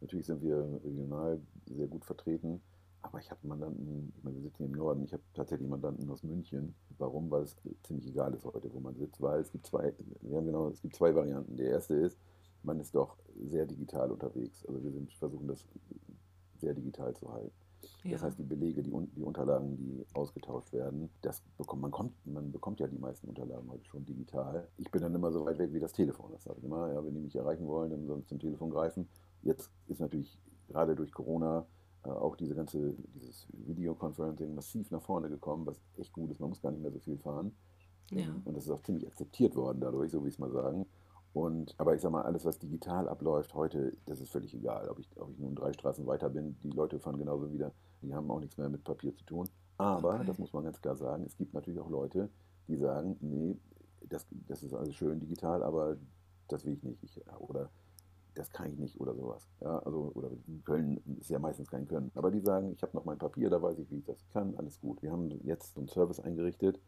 natürlich 0.00 0.26
sind 0.26 0.42
wir 0.42 0.80
regional 0.84 1.40
sehr 1.66 1.86
gut 1.86 2.04
vertreten 2.04 2.60
aber 3.02 3.18
ich 3.18 3.30
habe 3.30 3.46
Mandanten, 3.46 4.12
ich 4.16 4.24
meine, 4.24 4.36
wir 4.36 4.42
sitzen 4.42 4.64
im 4.64 4.72
Norden, 4.72 5.04
ich 5.04 5.12
habe 5.12 5.22
tatsächlich 5.34 5.68
Mandanten 5.68 6.08
aus 6.10 6.22
München. 6.22 6.74
Warum? 6.98 7.30
Weil 7.30 7.42
es 7.42 7.56
ziemlich 7.82 8.06
egal 8.06 8.34
ist 8.34 8.44
heute, 8.44 8.72
wo 8.72 8.80
man 8.80 8.94
sitzt, 8.94 9.20
weil 9.22 9.40
es 9.40 9.50
gibt 9.50 9.66
zwei, 9.66 9.94
wir 10.20 10.36
haben 10.36 10.46
genau, 10.46 10.68
es 10.68 10.82
gibt 10.82 10.94
zwei 10.94 11.14
Varianten. 11.14 11.56
Der 11.56 11.70
erste 11.70 11.94
ist, 11.94 12.18
man 12.62 12.78
ist 12.78 12.94
doch 12.94 13.16
sehr 13.48 13.66
digital 13.66 14.10
unterwegs. 14.10 14.66
Also 14.66 14.82
wir 14.82 14.92
sind, 14.92 15.12
versuchen 15.14 15.48
das 15.48 15.66
sehr 16.58 16.74
digital 16.74 17.14
zu 17.14 17.32
halten. 17.32 17.52
Ja. 18.04 18.12
Das 18.12 18.22
heißt, 18.22 18.38
die 18.38 18.44
Belege, 18.44 18.82
die, 18.82 18.92
die 19.16 19.22
Unterlagen, 19.22 19.76
die 19.76 20.04
ausgetauscht 20.12 20.72
werden, 20.72 21.08
das 21.22 21.42
bekommt, 21.56 21.80
man, 21.80 21.90
kommt, 21.90 22.26
man 22.26 22.52
bekommt 22.52 22.80
ja 22.80 22.86
die 22.86 22.98
meisten 22.98 23.28
Unterlagen 23.28 23.70
heute 23.70 23.84
schon 23.86 24.04
digital. 24.04 24.68
Ich 24.76 24.90
bin 24.90 25.00
dann 25.00 25.14
immer 25.14 25.32
so 25.32 25.46
weit 25.46 25.58
weg 25.58 25.72
wie 25.72 25.80
das 25.80 25.92
Telefon. 25.92 26.32
Das 26.32 26.44
sage 26.44 26.58
ich 26.58 26.64
immer, 26.64 26.92
ja, 26.92 27.02
wenn 27.02 27.14
die 27.14 27.20
mich 27.20 27.36
erreichen 27.36 27.66
wollen, 27.66 27.90
dann 27.90 28.06
sollen 28.06 28.20
sie 28.20 28.28
zum 28.28 28.38
Telefon 28.38 28.70
greifen. 28.70 29.08
Jetzt 29.42 29.70
ist 29.86 30.00
natürlich 30.00 30.38
gerade 30.68 30.94
durch 30.94 31.12
Corona 31.12 31.66
auch 32.02 32.36
diese 32.36 32.54
ganze, 32.54 32.94
dieses 33.14 33.46
Videoconferencing 33.52 34.54
massiv 34.54 34.90
nach 34.90 35.02
vorne 35.02 35.28
gekommen, 35.28 35.66
was 35.66 35.80
echt 35.96 36.12
gut 36.12 36.30
ist. 36.30 36.40
Man 36.40 36.50
muss 36.50 36.62
gar 36.62 36.70
nicht 36.70 36.82
mehr 36.82 36.90
so 36.90 36.98
viel 36.98 37.18
fahren. 37.18 37.52
Ja. 38.10 38.34
Und 38.44 38.56
das 38.56 38.64
ist 38.64 38.70
auch 38.70 38.82
ziemlich 38.82 39.06
akzeptiert 39.06 39.54
worden 39.54 39.80
dadurch, 39.80 40.10
so 40.10 40.24
wie 40.24 40.28
ich 40.28 40.34
es 40.34 40.38
mal 40.38 40.50
sagen. 40.50 40.86
Und, 41.32 41.74
aber 41.78 41.94
ich 41.94 42.00
sag 42.00 42.10
mal, 42.10 42.22
alles, 42.22 42.44
was 42.44 42.58
digital 42.58 43.08
abläuft 43.08 43.54
heute, 43.54 43.96
das 44.06 44.20
ist 44.20 44.30
völlig 44.30 44.52
egal. 44.54 44.88
Ob 44.88 44.98
ich, 44.98 45.08
ob 45.16 45.30
ich 45.30 45.38
nun 45.38 45.54
drei 45.54 45.72
Straßen 45.72 46.06
weiter 46.06 46.28
bin, 46.28 46.58
die 46.62 46.70
Leute 46.70 46.98
fahren 46.98 47.18
genauso 47.18 47.52
wieder, 47.52 47.72
die 48.02 48.12
haben 48.12 48.30
auch 48.30 48.40
nichts 48.40 48.56
mehr 48.56 48.68
mit 48.68 48.82
Papier 48.82 49.14
zu 49.14 49.24
tun. 49.24 49.48
Aber, 49.76 50.16
okay. 50.16 50.24
das 50.26 50.38
muss 50.38 50.52
man 50.52 50.64
ganz 50.64 50.80
klar 50.80 50.96
sagen, 50.96 51.24
es 51.24 51.36
gibt 51.36 51.54
natürlich 51.54 51.80
auch 51.80 51.88
Leute, 51.88 52.28
die 52.66 52.76
sagen, 52.76 53.16
nee, 53.20 53.56
das, 54.08 54.26
das 54.48 54.62
ist 54.62 54.74
alles 54.74 54.94
schön 54.94 55.20
digital, 55.20 55.62
aber 55.62 55.96
das 56.48 56.64
will 56.64 56.72
ich 56.72 56.82
nicht. 56.82 57.02
Ich, 57.04 57.20
oder 57.38 57.70
das 58.34 58.50
kann 58.50 58.72
ich 58.72 58.78
nicht 58.78 59.00
oder 59.00 59.14
sowas. 59.14 59.48
Ja, 59.60 59.78
also, 59.80 60.12
oder 60.14 60.30
Köln 60.64 61.00
ist 61.20 61.30
ja 61.30 61.38
meistens 61.38 61.70
kein 61.70 61.86
Können. 61.86 62.10
Aber 62.14 62.30
die 62.30 62.40
sagen, 62.40 62.72
ich 62.72 62.82
habe 62.82 62.96
noch 62.96 63.04
mein 63.04 63.18
Papier, 63.18 63.50
da 63.50 63.60
weiß 63.60 63.78
ich, 63.78 63.90
wie 63.90 63.98
ich 63.98 64.04
das 64.04 64.24
kann, 64.32 64.54
alles 64.56 64.80
gut. 64.80 65.02
Wir 65.02 65.12
haben 65.12 65.30
jetzt 65.44 65.76
einen 65.76 65.88
Service 65.88 66.20
eingerichtet, 66.20 66.80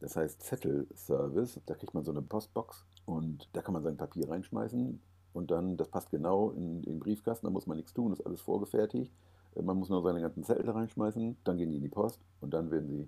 das 0.00 0.16
heißt 0.16 0.42
Zettel-Service. 0.42 1.60
Da 1.66 1.74
kriegt 1.74 1.94
man 1.94 2.04
so 2.04 2.12
eine 2.12 2.22
Postbox 2.22 2.84
Und 3.04 3.48
da 3.52 3.62
kann 3.62 3.74
man 3.74 3.82
sein 3.82 3.96
Papier 3.96 4.28
reinschmeißen 4.28 5.00
und 5.36 5.50
dann, 5.50 5.76
das 5.76 5.88
passt 5.88 6.10
genau 6.10 6.50
in 6.50 6.82
den 6.82 6.98
Briefkasten, 6.98 7.46
da 7.46 7.50
muss 7.50 7.66
man 7.66 7.76
nichts 7.76 7.92
tun, 7.92 8.12
ist 8.12 8.24
alles 8.24 8.40
vorgefertigt. 8.40 9.12
Äh, 9.54 9.62
man 9.62 9.78
muss 9.78 9.90
nur 9.90 10.02
seine 10.02 10.20
ganzen 10.20 10.44
Zettel 10.44 10.70
reinschmeißen, 10.70 11.36
dann 11.44 11.58
gehen 11.58 11.70
die 11.70 11.76
in 11.76 11.82
die 11.82 11.88
Post 11.88 12.20
und 12.40 12.54
dann 12.54 12.70
werden 12.70 12.88
sie 12.88 13.06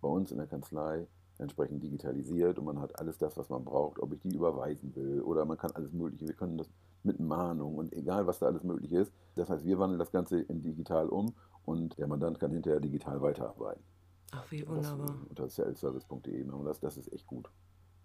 bei 0.00 0.08
uns 0.08 0.30
in 0.30 0.38
der 0.38 0.46
Kanzlei 0.46 1.06
entsprechend 1.38 1.82
digitalisiert 1.82 2.58
und 2.58 2.66
man 2.66 2.80
hat 2.80 2.98
alles 2.98 3.18
das, 3.18 3.36
was 3.36 3.48
man 3.48 3.64
braucht, 3.64 3.98
ob 3.98 4.12
ich 4.12 4.20
die 4.20 4.36
überweisen 4.36 4.94
will 4.94 5.20
oder 5.22 5.44
man 5.44 5.58
kann 5.58 5.72
alles 5.72 5.92
Mögliche. 5.92 6.28
Wir 6.28 6.34
können 6.34 6.58
das 6.58 6.70
mit 7.04 7.20
Mahnung 7.20 7.76
und 7.76 7.92
egal, 7.92 8.26
was 8.26 8.38
da 8.38 8.46
alles 8.46 8.64
möglich 8.64 8.92
ist. 8.92 9.12
Das 9.34 9.48
heißt, 9.48 9.64
wir 9.64 9.78
wandeln 9.78 9.98
das 9.98 10.12
Ganze 10.12 10.40
in 10.40 10.62
digital 10.62 11.08
um 11.08 11.34
und 11.64 11.98
der 11.98 12.06
Mandant 12.06 12.40
kann 12.40 12.52
hinterher 12.52 12.80
digital 12.80 13.20
weiterarbeiten. 13.20 13.82
Ach, 14.32 14.50
wie 14.50 14.66
wunderbar. 14.66 15.16
Das, 15.34 15.58
unter 15.58 15.64
clservice.de 15.64 16.44
machen 16.44 16.64
das, 16.64 16.80
das 16.80 16.96
ist 16.96 17.12
echt 17.12 17.26
gut. 17.26 17.48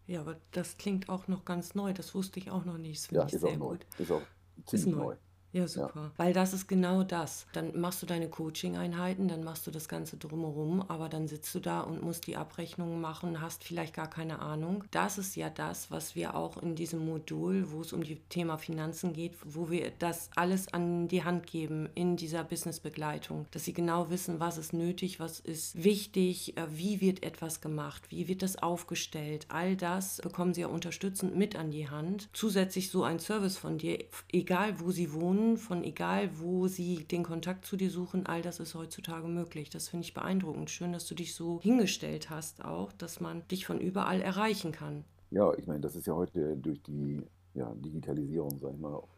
Ja, 0.05 0.21
aber 0.21 0.37
das 0.51 0.77
klingt 0.77 1.09
auch 1.09 1.27
noch 1.27 1.45
ganz 1.45 1.75
neu. 1.75 1.93
Das 1.93 2.15
wusste 2.15 2.39
ich 2.39 2.51
auch 2.51 2.65
noch 2.65 2.77
nicht. 2.77 3.11
Das 3.11 3.31
ja, 3.31 3.37
ist 3.37 3.43
auch 3.45 3.57
neu. 3.57 3.77
Ist 3.97 4.11
auch 4.11 4.21
ziemlich 4.65 4.87
ist 4.87 4.95
neu. 4.95 5.03
neu. 5.03 5.15
Ja, 5.51 5.67
super. 5.67 5.91
Ja. 5.95 6.11
Weil 6.17 6.33
das 6.33 6.53
ist 6.53 6.67
genau 6.67 7.03
das. 7.03 7.47
Dann 7.53 7.79
machst 7.79 8.01
du 8.03 8.05
deine 8.05 8.29
Coaching-Einheiten, 8.29 9.27
dann 9.27 9.43
machst 9.43 9.65
du 9.65 9.71
das 9.71 9.87
Ganze 9.87 10.17
drumherum, 10.17 10.81
aber 10.87 11.09
dann 11.09 11.27
sitzt 11.27 11.53
du 11.55 11.59
da 11.59 11.81
und 11.81 12.03
musst 12.03 12.27
die 12.27 12.37
Abrechnungen 12.37 13.01
machen, 13.01 13.41
hast 13.41 13.63
vielleicht 13.63 13.95
gar 13.95 14.09
keine 14.09 14.39
Ahnung. 14.39 14.83
Das 14.91 15.17
ist 15.17 15.35
ja 15.35 15.49
das, 15.49 15.89
was 15.89 16.15
wir 16.15 16.35
auch 16.35 16.61
in 16.61 16.75
diesem 16.75 17.03
Modul, 17.03 17.71
wo 17.71 17.81
es 17.81 17.93
um 17.93 18.03
das 18.03 18.17
Thema 18.29 18.57
Finanzen 18.57 19.13
geht, 19.13 19.33
wo 19.43 19.71
wir 19.71 19.91
das 19.97 20.29
alles 20.35 20.71
an 20.71 21.07
die 21.07 21.23
Hand 21.23 21.47
geben 21.47 21.89
in 21.95 22.15
dieser 22.15 22.43
Businessbegleitung, 22.43 23.47
dass 23.51 23.65
sie 23.65 23.73
genau 23.73 24.11
wissen, 24.11 24.39
was 24.39 24.57
ist 24.57 24.73
nötig, 24.73 25.19
was 25.19 25.39
ist 25.39 25.83
wichtig, 25.83 26.57
äh, 26.57 26.67
wie 26.69 27.01
wird 27.01 27.23
etwas 27.23 27.59
gemacht, 27.59 28.03
wie 28.09 28.27
wird 28.27 28.43
das 28.43 28.61
aufgestellt. 28.61 29.47
All 29.49 29.75
das 29.75 30.17
bekommen 30.21 30.53
sie 30.53 30.61
ja 30.61 30.67
unterstützend 30.67 31.35
mit 31.35 31.55
an 31.55 31.71
die 31.71 31.89
Hand. 31.89 32.29
Zusätzlich 32.33 32.91
so 32.91 33.03
ein 33.03 33.19
Service 33.19 33.57
von 33.57 33.79
dir, 33.79 34.03
egal 34.31 34.79
wo 34.79 34.91
sie 34.91 35.11
wohnen, 35.13 35.38
Personen, 35.39 35.57
von 35.57 35.83
egal 35.83 36.29
wo 36.39 36.67
sie 36.67 37.05
den 37.05 37.23
Kontakt 37.23 37.65
zu 37.65 37.77
dir 37.77 37.89
suchen, 37.89 38.25
all 38.25 38.41
das 38.41 38.59
ist 38.59 38.75
heutzutage 38.75 39.27
möglich. 39.27 39.69
Das 39.69 39.87
finde 39.87 40.05
ich 40.05 40.13
beeindruckend. 40.13 40.69
Schön, 40.69 40.91
dass 40.91 41.07
du 41.07 41.15
dich 41.15 41.33
so 41.33 41.61
hingestellt 41.61 42.29
hast 42.29 42.63
auch, 42.63 42.91
dass 42.91 43.19
man 43.21 43.47
dich 43.47 43.65
von 43.65 43.79
überall 43.79 44.21
erreichen 44.21 44.71
kann. 44.71 45.05
Ja, 45.31 45.53
ich 45.55 45.67
meine, 45.67 45.79
das 45.79 45.95
ist 45.95 46.07
ja 46.07 46.15
heute 46.15 46.57
durch 46.57 46.81
die 46.83 47.21
ja, 47.53 47.73
Digitalisierung, 47.75 48.57
sag 48.59 48.73
ich 48.73 48.79
mal, 48.79 48.93
auch 48.93 49.09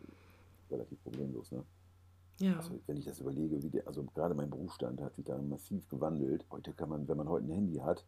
relativ 0.69 1.01
problemlos. 1.03 1.51
Ne? 1.51 1.63
Ja. 2.39 2.57
Also, 2.57 2.79
wenn 2.87 2.97
ich 2.97 3.05
das 3.05 3.19
überlege, 3.19 3.61
wie 3.63 3.69
der, 3.69 3.87
also 3.87 4.03
gerade 4.13 4.35
mein 4.35 4.49
Berufsstand 4.49 5.01
hat 5.01 5.15
sich 5.15 5.25
da 5.25 5.37
massiv 5.41 5.87
gewandelt. 5.89 6.45
Heute 6.51 6.73
kann 6.73 6.89
man, 6.89 7.07
wenn 7.07 7.17
man 7.17 7.29
heute 7.29 7.47
ein 7.47 7.51
Handy 7.51 7.77
hat, 7.77 8.05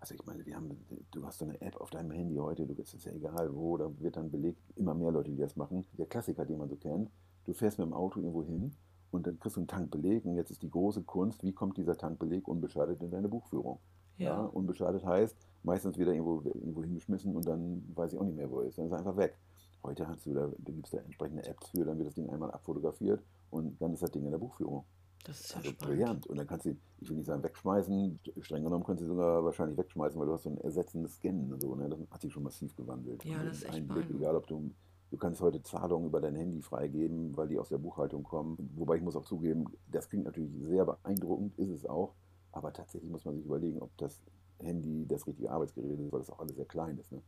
also 0.00 0.14
ich 0.14 0.24
meine, 0.26 0.46
wir 0.46 0.54
haben, 0.54 0.70
du 1.10 1.26
hast 1.26 1.38
so 1.38 1.44
eine 1.44 1.60
App 1.60 1.76
auf 1.80 1.90
deinem 1.90 2.12
Handy 2.12 2.36
heute, 2.36 2.66
du 2.66 2.74
ist 2.80 3.04
ja 3.04 3.12
egal 3.12 3.52
wo, 3.52 3.76
da 3.76 3.90
wird 3.98 4.16
dann 4.16 4.30
belegt, 4.30 4.60
immer 4.76 4.94
mehr 4.94 5.10
Leute, 5.10 5.30
die 5.30 5.36
das 5.36 5.56
machen. 5.56 5.84
Der 5.94 6.06
Klassiker, 6.06 6.44
den 6.44 6.58
man 6.58 6.68
so 6.68 6.76
kennt, 6.76 7.10
du 7.48 7.54
fährst 7.54 7.78
mit 7.78 7.86
dem 7.86 7.94
Auto 7.94 8.20
irgendwo 8.20 8.44
hin 8.44 8.72
und 9.10 9.26
dann 9.26 9.40
kriegst 9.40 9.56
du 9.56 9.60
einen 9.60 9.68
Tankbeleg 9.68 10.24
und 10.26 10.36
jetzt 10.36 10.50
ist 10.50 10.62
die 10.62 10.70
große 10.70 11.02
Kunst, 11.02 11.42
wie 11.42 11.52
kommt 11.52 11.78
dieser 11.78 11.96
Tankbeleg 11.96 12.46
unbeschadet 12.46 13.02
in 13.02 13.10
deine 13.10 13.28
Buchführung? 13.28 13.78
Ja. 14.18 14.26
ja 14.26 14.40
unbeschadet 14.42 15.04
heißt, 15.04 15.34
meistens 15.62 15.96
wieder 15.98 16.12
irgendwo, 16.12 16.42
irgendwo 16.42 16.82
hingeschmissen 16.82 17.34
und 17.34 17.46
dann 17.46 17.82
weiß 17.94 18.12
ich 18.12 18.18
auch 18.18 18.24
nicht 18.24 18.36
mehr, 18.36 18.50
wo 18.50 18.60
er 18.60 18.66
ist. 18.66 18.76
Dann 18.76 18.86
ist 18.86 18.92
er 18.92 18.98
einfach 18.98 19.16
weg. 19.16 19.38
Heute 19.82 20.06
hast 20.06 20.26
du 20.26 20.34
da, 20.34 20.48
da 20.58 20.72
gibt 20.72 20.86
es 20.86 20.90
da 20.90 20.98
entsprechende 20.98 21.46
Apps 21.46 21.70
für, 21.70 21.84
dann 21.84 21.96
wird 21.96 22.08
das 22.08 22.14
Ding 22.14 22.28
einmal 22.28 22.50
abfotografiert 22.50 23.22
und 23.50 23.80
dann 23.80 23.94
ist 23.94 24.02
das 24.02 24.10
Ding 24.10 24.24
in 24.24 24.30
der 24.30 24.38
Buchführung. 24.38 24.84
Das 25.24 25.40
ist 25.40 25.56
also 25.56 25.72
brillant. 25.78 26.26
Und 26.26 26.36
dann 26.36 26.46
kannst 26.46 26.66
du, 26.66 26.76
ich 27.00 27.08
will 27.08 27.16
nicht 27.16 27.26
sagen 27.26 27.42
wegschmeißen, 27.42 28.20
streng 28.40 28.62
genommen 28.62 28.84
kannst 28.84 29.02
du 29.02 29.06
sogar 29.06 29.42
wahrscheinlich 29.44 29.78
wegschmeißen, 29.78 30.18
weil 30.20 30.26
du 30.26 30.34
hast 30.34 30.44
so 30.44 30.50
ein 30.50 30.58
ersetzendes 30.58 31.16
Scannen 31.16 31.52
und 31.52 31.60
so. 31.60 31.74
Ne? 31.74 31.88
Das 31.88 31.98
hat 32.10 32.20
sich 32.20 32.32
schon 32.32 32.42
massiv 32.42 32.76
gewandelt. 32.76 33.24
Ja, 33.24 33.42
das 33.42 33.58
ist 33.58 33.64
echt 33.64 33.74
Einblick, 33.74 34.10
egal 34.10 34.36
ob 34.36 34.46
du 34.46 34.70
Du 35.10 35.16
kannst 35.16 35.40
heute 35.40 35.62
Zahlungen 35.62 36.08
über 36.08 36.20
dein 36.20 36.34
Handy 36.34 36.60
freigeben, 36.60 37.36
weil 37.36 37.48
die 37.48 37.58
aus 37.58 37.70
der 37.70 37.78
Buchhaltung 37.78 38.22
kommen. 38.22 38.56
Wobei 38.76 38.96
ich 38.96 39.02
muss 39.02 39.16
auch 39.16 39.24
zugeben, 39.24 39.64
das 39.90 40.08
klingt 40.08 40.24
natürlich 40.24 40.52
sehr 40.60 40.84
beeindruckend, 40.84 41.58
ist 41.58 41.70
es 41.70 41.86
auch. 41.86 42.14
Aber 42.52 42.72
tatsächlich 42.72 43.10
muss 43.10 43.24
man 43.24 43.36
sich 43.36 43.44
überlegen, 43.44 43.80
ob 43.80 43.96
das 43.96 44.20
Handy 44.58 45.06
das 45.06 45.26
richtige 45.26 45.50
Arbeitsgerät 45.50 45.98
ist, 45.98 46.12
weil 46.12 46.20
das 46.20 46.30
auch 46.30 46.40
alles 46.40 46.56
sehr 46.56 46.66
klein 46.66 46.98
ist. 46.98 47.10
Ne? 47.12 47.22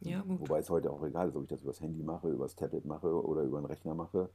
Ja, 0.00 0.20
gut. 0.22 0.40
Wobei 0.40 0.60
es 0.60 0.70
heute 0.70 0.90
auch 0.90 1.02
egal 1.02 1.28
ist, 1.28 1.36
ob 1.36 1.42
ich 1.42 1.48
das 1.48 1.62
über 1.62 1.72
das 1.72 1.80
Handy 1.80 2.02
mache, 2.02 2.28
über 2.28 2.44
das 2.44 2.54
Tablet 2.54 2.84
mache 2.84 3.08
oder 3.08 3.42
über 3.42 3.58
einen 3.58 3.66
Rechner 3.66 3.94
mache. 3.94 4.30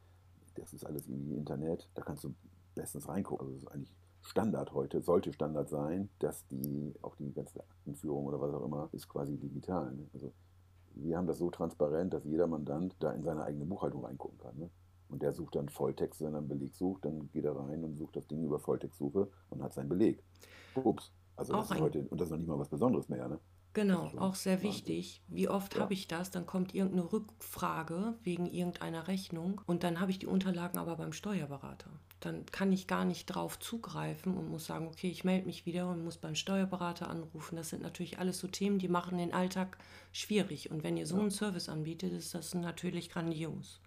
Das 0.55 0.73
ist 0.73 0.85
alles 0.85 1.07
irgendwie 1.07 1.35
Internet. 1.35 1.89
Da 1.93 2.01
kannst 2.01 2.23
du 2.23 2.33
bestens 2.75 3.07
reingucken. 3.07 3.47
Also 3.47 3.55
das 3.55 3.63
ist 3.63 3.71
eigentlich 3.71 3.93
Standard 4.21 4.73
heute, 4.73 5.01
sollte 5.01 5.31
Standard 5.31 5.69
sein, 5.69 6.09
dass 6.19 6.45
die, 6.47 6.93
auch 7.01 7.15
die 7.15 7.31
ganze 7.33 7.61
Aktenführung 7.61 8.25
oder 8.25 8.41
was 8.41 8.53
auch 8.53 8.65
immer, 8.65 8.89
ist 8.91 9.07
quasi 9.07 9.37
digital. 9.37 9.93
Ne? 9.93 10.09
Also 10.13 10.33
wir 10.95 11.17
haben 11.17 11.27
das 11.27 11.37
so 11.37 11.49
transparent, 11.49 12.13
dass 12.13 12.25
jeder 12.25 12.47
Mandant 12.47 12.95
da 12.99 13.11
in 13.11 13.23
seine 13.23 13.43
eigene 13.43 13.65
Buchhaltung 13.65 14.05
reingucken 14.05 14.37
kann. 14.39 14.57
Ne? 14.57 14.69
Und 15.09 15.21
der 15.21 15.33
sucht 15.33 15.55
dann 15.55 15.69
Volltext, 15.69 16.21
wenn 16.21 16.33
er 16.33 16.39
einen 16.39 16.47
Beleg 16.47 16.75
sucht, 16.75 17.05
dann 17.05 17.29
geht 17.31 17.45
er 17.45 17.55
rein 17.55 17.83
und 17.83 17.97
sucht 17.97 18.15
das 18.15 18.27
Ding 18.27 18.43
über 18.43 18.59
Volltextsuche 18.59 19.27
und 19.49 19.63
hat 19.63 19.73
seinen 19.73 19.89
Beleg. 19.89 20.23
Ups. 20.75 21.11
Also 21.35 21.53
das 21.53 21.71
ist 21.71 21.79
heute, 21.79 22.05
und 22.09 22.19
das 22.19 22.27
ist 22.27 22.31
noch 22.31 22.37
nicht 22.37 22.47
mal 22.47 22.59
was 22.59 22.69
Besonderes 22.69 23.09
mehr, 23.09 23.27
ne? 23.27 23.39
Genau, 23.73 24.11
auch 24.17 24.35
sehr 24.35 24.63
wichtig. 24.63 25.21
Wie 25.27 25.47
oft 25.47 25.75
ja. 25.75 25.81
habe 25.81 25.93
ich 25.93 26.07
das? 26.07 26.31
Dann 26.31 26.45
kommt 26.45 26.73
irgendeine 26.73 27.11
Rückfrage 27.11 28.15
wegen 28.23 28.47
irgendeiner 28.47 29.07
Rechnung 29.07 29.61
und 29.67 29.83
dann 29.83 29.99
habe 29.99 30.11
ich 30.11 30.19
die 30.19 30.27
Unterlagen 30.27 30.79
aber 30.79 30.95
beim 30.95 31.13
Steuerberater. 31.13 31.91
Dann 32.19 32.45
kann 32.47 32.73
ich 32.73 32.87
gar 32.87 33.05
nicht 33.05 33.27
drauf 33.27 33.59
zugreifen 33.59 34.35
und 34.35 34.49
muss 34.49 34.65
sagen, 34.65 34.87
okay, 34.87 35.09
ich 35.09 35.23
melde 35.23 35.45
mich 35.45 35.65
wieder 35.65 35.89
und 35.89 36.03
muss 36.03 36.17
beim 36.17 36.35
Steuerberater 36.35 37.09
anrufen. 37.09 37.55
Das 37.55 37.69
sind 37.69 37.81
natürlich 37.81 38.19
alles 38.19 38.39
so 38.39 38.47
Themen, 38.47 38.79
die 38.79 38.89
machen 38.89 39.17
den 39.17 39.33
Alltag 39.33 39.77
schwierig. 40.11 40.71
Und 40.71 40.83
wenn 40.83 40.97
ihr 40.97 41.05
so 41.05 41.15
ja. 41.15 41.21
einen 41.21 41.31
Service 41.31 41.69
anbietet, 41.69 42.11
ist 42.11 42.33
das 42.33 42.53
natürlich 42.55 43.09
grandios. 43.09 43.79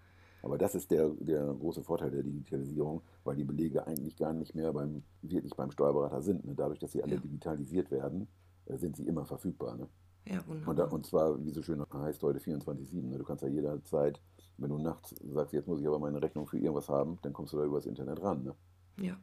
Aber 0.42 0.58
das 0.58 0.74
ist 0.74 0.90
der, 0.90 1.08
der 1.20 1.44
große 1.44 1.82
Vorteil 1.82 2.10
der 2.10 2.22
Digitalisierung, 2.22 3.02
weil 3.22 3.36
die 3.36 3.44
Belege 3.44 3.86
eigentlich 3.86 4.16
gar 4.16 4.32
nicht 4.32 4.54
mehr 4.54 4.72
beim, 4.72 5.02
wirklich 5.20 5.54
beim 5.54 5.70
Steuerberater 5.70 6.22
sind. 6.22 6.44
Ne? 6.44 6.54
Dadurch, 6.56 6.78
dass 6.78 6.92
sie 6.92 7.02
alle 7.02 7.14
ja. 7.14 7.20
digitalisiert 7.20 7.90
werden, 7.90 8.28
sind 8.66 8.96
sie 8.96 9.06
immer 9.06 9.24
verfügbar. 9.24 9.76
Ne? 9.76 9.88
Ja. 10.26 10.42
Und, 10.46 10.78
und 10.78 11.06
zwar, 11.06 11.42
wie 11.44 11.50
so 11.50 11.62
schön 11.62 11.84
heißt, 11.92 12.22
heute 12.22 12.38
24-7. 12.38 12.94
Ne? 12.94 13.18
Du 13.18 13.24
kannst 13.24 13.42
ja 13.42 13.48
jederzeit, 13.48 14.20
wenn 14.58 14.70
du 14.70 14.78
nachts 14.78 15.14
sagst, 15.32 15.52
jetzt 15.52 15.66
muss 15.66 15.80
ich 15.80 15.86
aber 15.86 15.98
meine 15.98 16.22
Rechnung 16.22 16.46
für 16.46 16.58
irgendwas 16.58 16.88
haben, 16.88 17.18
dann 17.22 17.32
kommst 17.32 17.52
du 17.52 17.58
da 17.58 17.64
übers 17.64 17.86
Internet 17.86 18.22
ran. 18.22 18.44
Ne? 18.44 18.54
Ja. 18.98 19.16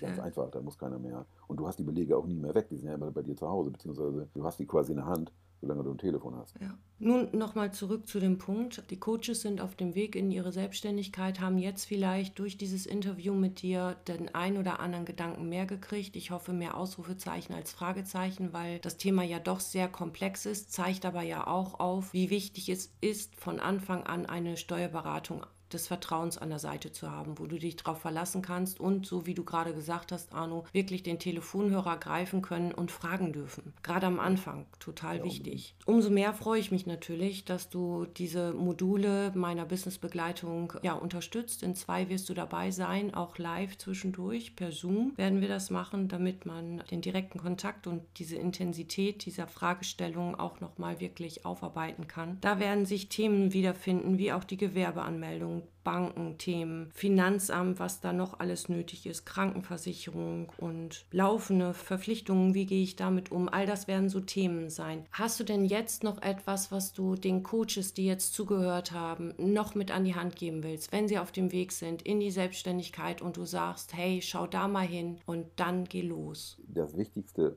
Ganz 0.00 0.16
ja. 0.16 0.24
einfach, 0.24 0.50
da 0.50 0.60
muss 0.60 0.78
keiner 0.78 0.98
mehr. 0.98 1.26
Und 1.46 1.58
du 1.58 1.66
hast 1.66 1.78
die 1.78 1.84
Belege 1.84 2.16
auch 2.16 2.26
nie 2.26 2.38
mehr 2.38 2.54
weg, 2.54 2.68
die 2.68 2.76
sind 2.76 2.88
ja 2.88 2.94
immer 2.94 3.10
bei 3.10 3.22
dir 3.22 3.36
zu 3.36 3.48
Hause, 3.48 3.70
beziehungsweise 3.70 4.28
du 4.32 4.44
hast 4.44 4.58
die 4.58 4.66
quasi 4.66 4.92
in 4.92 4.98
der 4.98 5.06
Hand 5.06 5.32
solange 5.60 5.84
du 5.84 5.90
ein 5.90 5.98
Telefon 5.98 6.36
hast. 6.36 6.54
Ja. 6.60 6.76
Nun 6.98 7.28
nochmal 7.32 7.72
zurück 7.72 8.06
zu 8.06 8.20
dem 8.20 8.38
Punkt. 8.38 8.84
Die 8.90 8.98
Coaches 8.98 9.42
sind 9.42 9.60
auf 9.60 9.74
dem 9.74 9.94
Weg 9.94 10.16
in 10.16 10.30
ihre 10.30 10.52
Selbstständigkeit, 10.52 11.40
haben 11.40 11.58
jetzt 11.58 11.84
vielleicht 11.84 12.38
durch 12.38 12.56
dieses 12.56 12.86
Interview 12.86 13.34
mit 13.34 13.62
dir 13.62 13.96
den 14.08 14.34
ein 14.34 14.58
oder 14.58 14.80
anderen 14.80 15.04
Gedanken 15.04 15.48
mehr 15.48 15.66
gekriegt. 15.66 16.16
Ich 16.16 16.30
hoffe, 16.30 16.52
mehr 16.52 16.76
Ausrufezeichen 16.76 17.54
als 17.54 17.72
Fragezeichen, 17.72 18.52
weil 18.52 18.78
das 18.80 18.96
Thema 18.96 19.22
ja 19.22 19.38
doch 19.38 19.60
sehr 19.60 19.88
komplex 19.88 20.46
ist, 20.46 20.72
zeigt 20.72 21.04
aber 21.04 21.22
ja 21.22 21.46
auch 21.46 21.80
auf, 21.80 22.12
wie 22.12 22.30
wichtig 22.30 22.68
es 22.68 22.92
ist, 23.00 23.36
von 23.36 23.60
Anfang 23.60 24.04
an 24.04 24.26
eine 24.26 24.56
Steuerberatung 24.56 25.44
des 25.72 25.86
Vertrauens 25.86 26.38
an 26.38 26.50
der 26.50 26.58
Seite 26.58 26.92
zu 26.92 27.10
haben, 27.10 27.38
wo 27.38 27.46
du 27.46 27.58
dich 27.58 27.76
darauf 27.76 28.00
verlassen 28.00 28.42
kannst 28.42 28.80
und, 28.80 29.06
so 29.06 29.26
wie 29.26 29.34
du 29.34 29.44
gerade 29.44 29.74
gesagt 29.74 30.12
hast, 30.12 30.32
Arno, 30.32 30.64
wirklich 30.72 31.02
den 31.02 31.18
Telefonhörer 31.18 31.96
greifen 31.96 32.42
können 32.42 32.72
und 32.72 32.90
fragen 32.90 33.32
dürfen. 33.32 33.72
Gerade 33.82 34.06
am 34.06 34.20
Anfang, 34.20 34.66
total 34.78 35.18
ja, 35.18 35.24
wichtig. 35.24 35.74
Umso 35.86 36.10
mehr 36.10 36.32
freue 36.32 36.60
ich 36.60 36.70
mich 36.70 36.86
natürlich, 36.86 37.44
dass 37.44 37.68
du 37.68 38.06
diese 38.16 38.52
Module 38.52 39.32
meiner 39.34 39.64
Businessbegleitung 39.64 40.74
ja, 40.82 40.94
unterstützt. 40.94 41.62
In 41.62 41.74
zwei 41.74 42.08
wirst 42.08 42.28
du 42.28 42.34
dabei 42.34 42.70
sein, 42.70 43.14
auch 43.14 43.38
live 43.38 43.78
zwischendurch. 43.78 44.56
Per 44.56 44.72
Zoom 44.72 45.12
werden 45.16 45.40
wir 45.40 45.48
das 45.48 45.70
machen, 45.70 46.08
damit 46.08 46.46
man 46.46 46.82
den 46.90 47.00
direkten 47.00 47.38
Kontakt 47.38 47.86
und 47.86 48.02
diese 48.16 48.36
Intensität 48.36 49.24
dieser 49.26 49.46
Fragestellung 49.46 50.34
auch 50.34 50.60
nochmal 50.60 51.00
wirklich 51.00 51.44
aufarbeiten 51.44 52.08
kann. 52.08 52.38
Da 52.40 52.58
werden 52.58 52.86
sich 52.86 53.08
Themen 53.08 53.52
wiederfinden, 53.52 54.18
wie 54.18 54.32
auch 54.32 54.44
die 54.44 54.56
Gewerbeanmeldung 54.56 55.59
Bankenthemen, 55.84 56.90
Finanzamt, 56.92 57.78
was 57.78 58.00
da 58.00 58.12
noch 58.12 58.38
alles 58.38 58.68
nötig 58.68 59.06
ist, 59.06 59.24
Krankenversicherung 59.24 60.52
und 60.58 61.06
laufende 61.10 61.74
Verpflichtungen, 61.74 62.54
wie 62.54 62.66
gehe 62.66 62.82
ich 62.82 62.96
damit 62.96 63.32
um? 63.32 63.48
All 63.48 63.66
das 63.66 63.88
werden 63.88 64.08
so 64.08 64.20
Themen 64.20 64.68
sein. 64.68 65.06
Hast 65.12 65.40
du 65.40 65.44
denn 65.44 65.64
jetzt 65.64 66.04
noch 66.04 66.20
etwas, 66.22 66.70
was 66.70 66.92
du 66.92 67.14
den 67.14 67.42
Coaches, 67.42 67.94
die 67.94 68.06
jetzt 68.06 68.34
zugehört 68.34 68.92
haben, 68.92 69.34
noch 69.38 69.74
mit 69.74 69.90
an 69.90 70.04
die 70.04 70.14
Hand 70.14 70.36
geben 70.36 70.62
willst, 70.62 70.92
wenn 70.92 71.08
sie 71.08 71.18
auf 71.18 71.32
dem 71.32 71.52
Weg 71.52 71.72
sind 71.72 72.02
in 72.02 72.20
die 72.20 72.30
Selbstständigkeit 72.30 73.22
und 73.22 73.36
du 73.36 73.44
sagst, 73.44 73.94
hey, 73.94 74.20
schau 74.22 74.46
da 74.46 74.68
mal 74.68 74.86
hin 74.86 75.18
und 75.26 75.46
dann 75.56 75.84
geh 75.84 76.02
los? 76.02 76.58
Das 76.68 76.96
Wichtigste, 76.96 77.56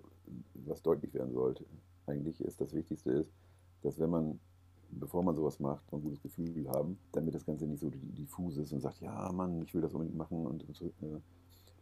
was 0.65 0.81
deutlich 0.81 1.13
werden 1.13 1.33
sollte, 1.33 1.65
eigentlich 2.07 2.41
ist, 2.41 2.59
das 2.61 2.73
Wichtigste 2.73 3.11
ist, 3.11 3.31
dass 3.81 3.99
wenn 3.99 4.09
man 4.09 4.39
bevor 4.99 5.23
man 5.23 5.35
sowas 5.35 5.59
macht, 5.59 5.83
ein 5.91 6.01
gutes 6.01 6.21
Gefühl 6.21 6.69
haben, 6.69 6.97
damit 7.11 7.35
das 7.35 7.45
Ganze 7.45 7.65
nicht 7.65 7.81
so 7.81 7.89
diffus 7.91 8.57
ist 8.57 8.71
und 8.71 8.81
sagt, 8.81 9.01
ja 9.01 9.31
Mann, 9.31 9.61
ich 9.61 9.73
will 9.73 9.81
das 9.81 9.93
unbedingt 9.93 10.17
machen 10.17 10.45
und, 10.45 10.67
und 10.67 10.81
äh, 10.81 11.19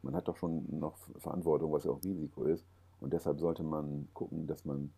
man 0.01 0.15
hat 0.15 0.27
doch 0.27 0.37
schon 0.37 0.65
noch 0.79 0.97
Verantwortung, 1.19 1.71
was 1.71 1.83
ja 1.83 1.91
auch 1.91 2.03
Risiko 2.03 2.45
ist 2.45 2.65
und 2.99 3.13
deshalb 3.13 3.39
sollte 3.39 3.63
man 3.63 4.07
gucken, 4.13 4.47
dass 4.47 4.63
man 4.63 4.91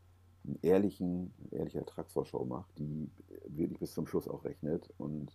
einen 0.46 0.60
ehrlichen, 0.62 1.34
eine 1.40 1.60
ehrliche 1.60 1.80
Ertragsvorschau 1.80 2.46
macht, 2.46 2.78
die 2.78 3.10
wirklich 3.48 3.80
bis 3.80 3.94
zum 3.94 4.06
Schluss 4.06 4.28
auch 4.28 4.44
rechnet. 4.44 4.94
Und 4.98 5.32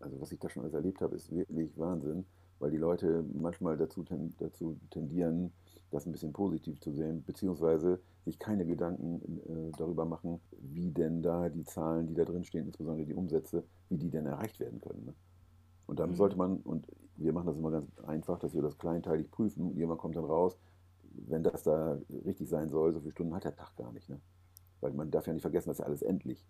also 0.00 0.20
was 0.20 0.32
ich 0.32 0.38
da 0.38 0.48
schon 0.48 0.62
alles 0.62 0.74
erlebt 0.74 1.00
habe, 1.00 1.16
ist 1.16 1.30
wirklich 1.34 1.76
Wahnsinn, 1.76 2.24
weil 2.64 2.70
die 2.70 2.78
Leute 2.78 3.22
manchmal 3.34 3.76
dazu, 3.76 4.06
dazu 4.38 4.78
tendieren, 4.88 5.52
das 5.90 6.06
ein 6.06 6.12
bisschen 6.12 6.32
positiv 6.32 6.80
zu 6.80 6.92
sehen, 6.92 7.22
beziehungsweise 7.22 8.00
sich 8.24 8.38
keine 8.38 8.64
Gedanken 8.64 9.20
äh, 9.20 9.70
darüber 9.76 10.06
machen, 10.06 10.40
wie 10.62 10.90
denn 10.90 11.20
da 11.20 11.50
die 11.50 11.64
Zahlen, 11.64 12.06
die 12.06 12.14
da 12.14 12.24
drin 12.24 12.42
stehen, 12.42 12.64
insbesondere 12.64 13.04
die 13.04 13.12
Umsätze, 13.12 13.64
wie 13.90 13.98
die 13.98 14.08
denn 14.08 14.24
erreicht 14.24 14.60
werden 14.60 14.80
können. 14.80 15.04
Ne? 15.04 15.14
Und 15.84 16.00
dann 16.00 16.12
mhm. 16.12 16.14
sollte 16.14 16.38
man, 16.38 16.56
und 16.60 16.86
wir 17.16 17.34
machen 17.34 17.48
das 17.48 17.58
immer 17.58 17.70
ganz 17.70 17.86
einfach, 18.06 18.38
dass 18.38 18.54
wir 18.54 18.62
das 18.62 18.78
kleinteilig 18.78 19.30
prüfen, 19.30 19.66
und 19.66 19.76
jemand 19.76 20.00
kommt 20.00 20.16
dann 20.16 20.24
raus, 20.24 20.56
wenn 21.02 21.42
das 21.42 21.64
da 21.64 21.98
richtig 22.24 22.48
sein 22.48 22.70
soll, 22.70 22.94
so 22.94 23.00
viele 23.00 23.12
Stunden 23.12 23.34
hat 23.34 23.44
der 23.44 23.54
Tag 23.54 23.76
gar 23.76 23.92
nicht. 23.92 24.08
Ne? 24.08 24.18
Weil 24.80 24.94
man 24.94 25.10
darf 25.10 25.26
ja 25.26 25.34
nicht 25.34 25.42
vergessen, 25.42 25.68
das 25.68 25.76
ist 25.76 25.80
ja 25.80 25.86
alles 25.86 26.00
endlich. 26.00 26.46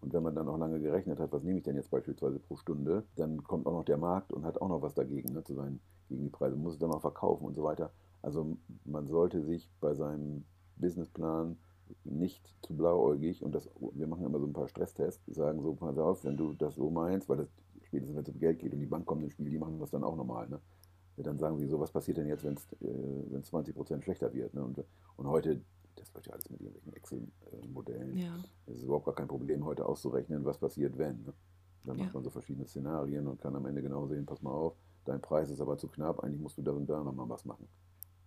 Und 0.00 0.12
wenn 0.12 0.22
man 0.22 0.34
dann 0.34 0.48
auch 0.48 0.58
lange 0.58 0.80
gerechnet 0.80 1.18
hat, 1.18 1.32
was 1.32 1.42
nehme 1.42 1.58
ich 1.58 1.64
denn 1.64 1.76
jetzt 1.76 1.90
beispielsweise 1.90 2.38
pro 2.38 2.56
Stunde, 2.56 3.04
dann 3.16 3.42
kommt 3.42 3.66
auch 3.66 3.72
noch 3.72 3.84
der 3.84 3.98
Markt 3.98 4.32
und 4.32 4.44
hat 4.44 4.60
auch 4.60 4.68
noch 4.68 4.82
was 4.82 4.94
dagegen, 4.94 5.32
ne, 5.32 5.42
zu 5.42 5.54
sein, 5.54 5.80
gegen 6.08 6.22
die 6.22 6.30
Preise, 6.30 6.56
muss 6.56 6.74
es 6.74 6.78
dann 6.78 6.92
auch 6.92 7.00
verkaufen 7.00 7.44
und 7.44 7.54
so 7.54 7.64
weiter. 7.64 7.90
Also 8.22 8.56
man 8.84 9.06
sollte 9.08 9.42
sich 9.42 9.70
bei 9.80 9.94
seinem 9.94 10.44
Businessplan 10.76 11.56
nicht 12.04 12.54
zu 12.62 12.76
blauäugig 12.76 13.42
und 13.42 13.54
das, 13.54 13.68
wir 13.92 14.06
machen 14.06 14.24
immer 14.24 14.38
so 14.38 14.46
ein 14.46 14.52
paar 14.52 14.68
Stresstests, 14.68 15.24
sagen 15.34 15.62
so, 15.62 15.74
pass 15.74 15.98
auf, 15.98 16.24
wenn 16.24 16.36
du 16.36 16.52
das 16.52 16.74
so 16.74 16.90
meinst, 16.90 17.28
weil 17.28 17.38
das 17.38 17.48
spätestens 17.88 18.16
wenn 18.16 18.22
es 18.22 18.28
um 18.28 18.38
Geld 18.38 18.58
geht 18.58 18.72
und 18.72 18.80
die 18.80 18.86
Bank 18.86 19.06
kommt 19.06 19.22
ins 19.22 19.32
Spiel, 19.32 19.50
die 19.50 19.58
machen 19.58 19.78
das 19.80 19.90
dann 19.90 20.04
auch 20.04 20.16
normal. 20.16 20.48
Ne? 20.48 20.60
Dann 21.16 21.38
sagen 21.38 21.58
sie 21.58 21.66
so, 21.66 21.80
was 21.80 21.90
passiert 21.90 22.18
denn 22.18 22.28
jetzt, 22.28 22.44
wenn 22.44 22.54
es 22.54 22.66
äh, 22.80 23.42
20 23.42 23.74
Prozent 23.74 24.04
schlechter 24.04 24.32
wird? 24.32 24.54
Ne? 24.54 24.62
Und, 24.62 24.84
und 25.16 25.26
heute, 25.26 25.60
das 25.98 26.12
läuft 26.14 26.26
ja 26.26 26.32
alles 26.32 26.48
mit 26.50 26.60
irgendwelchen 26.60 26.92
Excel-Modellen. 26.94 28.16
Ja. 28.16 28.36
Es 28.66 28.76
ist 28.76 28.84
überhaupt 28.84 29.06
gar 29.06 29.14
kein 29.14 29.28
Problem, 29.28 29.64
heute 29.64 29.84
auszurechnen, 29.86 30.44
was 30.44 30.58
passiert, 30.58 30.96
wenn. 30.98 31.24
Ne? 31.24 31.32
Dann 31.84 31.96
macht 31.96 32.08
ja. 32.08 32.14
man 32.14 32.24
so 32.24 32.30
verschiedene 32.30 32.66
Szenarien 32.66 33.26
und 33.26 33.40
kann 33.40 33.54
am 33.56 33.66
Ende 33.66 33.82
genau 33.82 34.06
sehen, 34.06 34.26
pass 34.26 34.42
mal 34.42 34.52
auf, 34.52 34.74
dein 35.04 35.20
Preis 35.20 35.50
ist 35.50 35.60
aber 35.60 35.78
zu 35.78 35.88
knapp, 35.88 36.20
eigentlich 36.20 36.40
musst 36.40 36.58
du 36.58 36.62
da 36.62 36.72
und 36.72 36.86
da 36.86 37.02
nochmal 37.02 37.28
was 37.28 37.44
machen. 37.44 37.66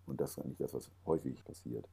Und 0.05 0.19
das 0.19 0.31
ist 0.31 0.39
eigentlich 0.39 0.57
das, 0.57 0.73
was 0.73 0.91
häufig 1.05 1.43
passiert. 1.43 1.87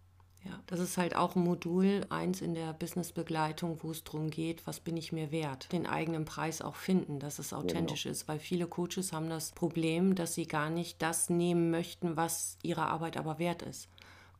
Ja, 0.45 0.63
das 0.67 0.79
ist 0.79 0.97
halt 0.97 1.17
auch 1.17 1.35
ein 1.35 1.43
Modul 1.43 2.07
eins 2.11 2.43
in 2.43 2.55
der 2.55 2.73
Businessbegleitung, 2.73 3.83
wo 3.83 3.91
es 3.91 4.05
darum 4.05 4.31
geht, 4.31 4.67
was 4.69 4.79
bin 4.79 4.97
ich 4.97 5.13
mir 5.13 5.33
wert? 5.33 5.71
Den 5.73 5.87
eigenen 5.87 6.25
Preis 6.25 6.63
auch 6.63 6.77
finden, 6.77 7.19
dass 7.19 7.41
es 7.41 7.53
authentisch 7.53 8.05
ja, 8.05 8.11
genau. 8.11 8.21
ist, 8.21 8.29
weil 8.29 8.39
viele 8.39 8.69
Coaches 8.69 9.13
haben 9.13 9.29
das 9.29 9.51
Problem, 9.51 10.15
dass 10.15 10.35
sie 10.35 10.47
gar 10.47 10.71
nicht 10.71 11.03
das 11.03 11.29
nehmen 11.29 11.71
möchten, 11.71 12.17
was 12.17 12.57
ihre 12.63 12.87
Arbeit 12.87 13.17
aber 13.17 13.41
wert 13.41 13.63
ist 13.63 13.89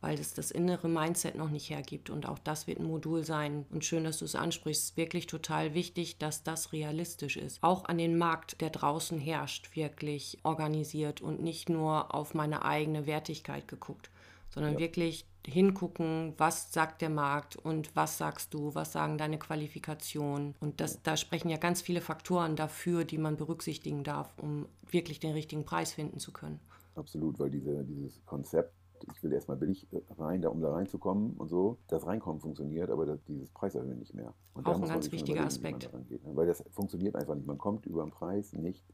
weil 0.01 0.19
es 0.19 0.35
das 0.35 0.51
innere 0.51 0.89
Mindset 0.89 1.35
noch 1.35 1.51
nicht 1.51 1.71
hergibt. 1.71 2.11
Und 2.11 2.27
auch 2.27 2.39
das 2.39 2.67
wird 2.67 2.79
ein 2.79 2.87
Modul 2.87 3.25
sein. 3.25 3.67
Und 3.71 3.85
schön, 3.85 4.05
dass 4.05 4.19
du 4.19 4.25
es 4.25 4.35
ansprichst. 4.35 4.83
Es 4.83 4.91
ist 4.91 4.97
wirklich 4.97 5.27
total 5.27 5.75
wichtig, 5.75 6.19
dass 6.19 6.43
das 6.43 6.73
realistisch 6.73 7.37
ist. 7.37 7.63
Auch 7.63 7.87
an 7.87 7.99
den 7.99 8.17
Markt, 8.17 8.61
der 8.61 8.71
draußen 8.71 9.19
herrscht, 9.19 9.75
wirklich 9.75 10.39
organisiert 10.45 11.21
und 11.21 11.43
nicht 11.43 11.69
nur 11.69 12.15
auf 12.15 12.35
meine 12.35 12.65
eigene 12.65 13.07
Wertigkeit 13.07 13.67
geguckt, 13.67 14.11
sondern 14.51 14.75
ja. 14.75 14.79
wirklich 14.79 15.27
hingucken, 15.47 16.35
was 16.37 16.73
sagt 16.73 17.01
der 17.01 17.11
Markt 17.11 17.57
und 17.57 17.95
was 17.97 18.19
sagst 18.19 18.53
du, 18.55 18.75
was 18.75 18.93
sagen 18.93 19.19
deine 19.19 19.39
Qualifikationen. 19.39 20.55
Und 20.61 20.81
das, 20.81 21.03
da 21.03 21.17
sprechen 21.17 21.49
ja 21.49 21.57
ganz 21.57 21.81
viele 21.81 22.01
Faktoren 22.01 22.55
dafür, 22.55 23.05
die 23.05 23.19
man 23.19 23.37
berücksichtigen 23.37 24.05
darf, 24.05 24.31
um 24.39 24.67
wirklich 24.91 25.21
den 25.21 25.33
richtigen 25.33 25.65
Preis 25.65 25.93
finden 25.93 26.19
zu 26.19 26.33
können. 26.33 26.61
Absolut, 26.95 27.39
weil 27.39 27.51
diese, 27.51 27.85
dieses 27.85 28.25
Konzept 28.27 28.75
ich 29.13 29.23
will 29.23 29.33
erstmal 29.33 29.57
billig 29.57 29.87
äh, 29.93 30.01
rein, 30.19 30.43
da, 30.43 30.49
um 30.49 30.61
da 30.61 30.73
reinzukommen 30.73 31.35
und 31.37 31.49
so. 31.49 31.79
Das 31.89 32.07
Reinkommen 32.07 32.41
funktioniert, 32.41 32.91
aber 32.91 33.07
das, 33.07 33.23
dieses 33.25 33.51
Preiserhöhen 33.51 33.99
nicht 33.99 34.15
mehr. 34.15 34.35
Und 34.55 34.67
Auch 34.67 34.81
ein 34.81 34.89
ganz 34.89 35.11
wichtiger 35.13 35.45
Aspekt. 35.45 35.91
Geht, 36.09 36.25
ne? 36.25 36.37
Weil 36.37 36.47
das 36.47 36.65
funktioniert 36.71 37.17
einfach 37.17 37.35
nicht. 37.35 37.47
Man 37.47 37.59
kommt 37.59 37.87
über 37.87 38.03
den 38.03 38.11
Preis 38.11 38.53
nicht, 38.53 38.85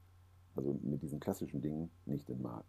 also 0.54 0.78
mit 0.82 1.02
diesen 1.02 1.20
klassischen 1.20 1.60
Dingen, 1.60 1.90
nicht 2.06 2.28
in 2.28 2.36
den 2.36 2.42
Markt. 2.42 2.68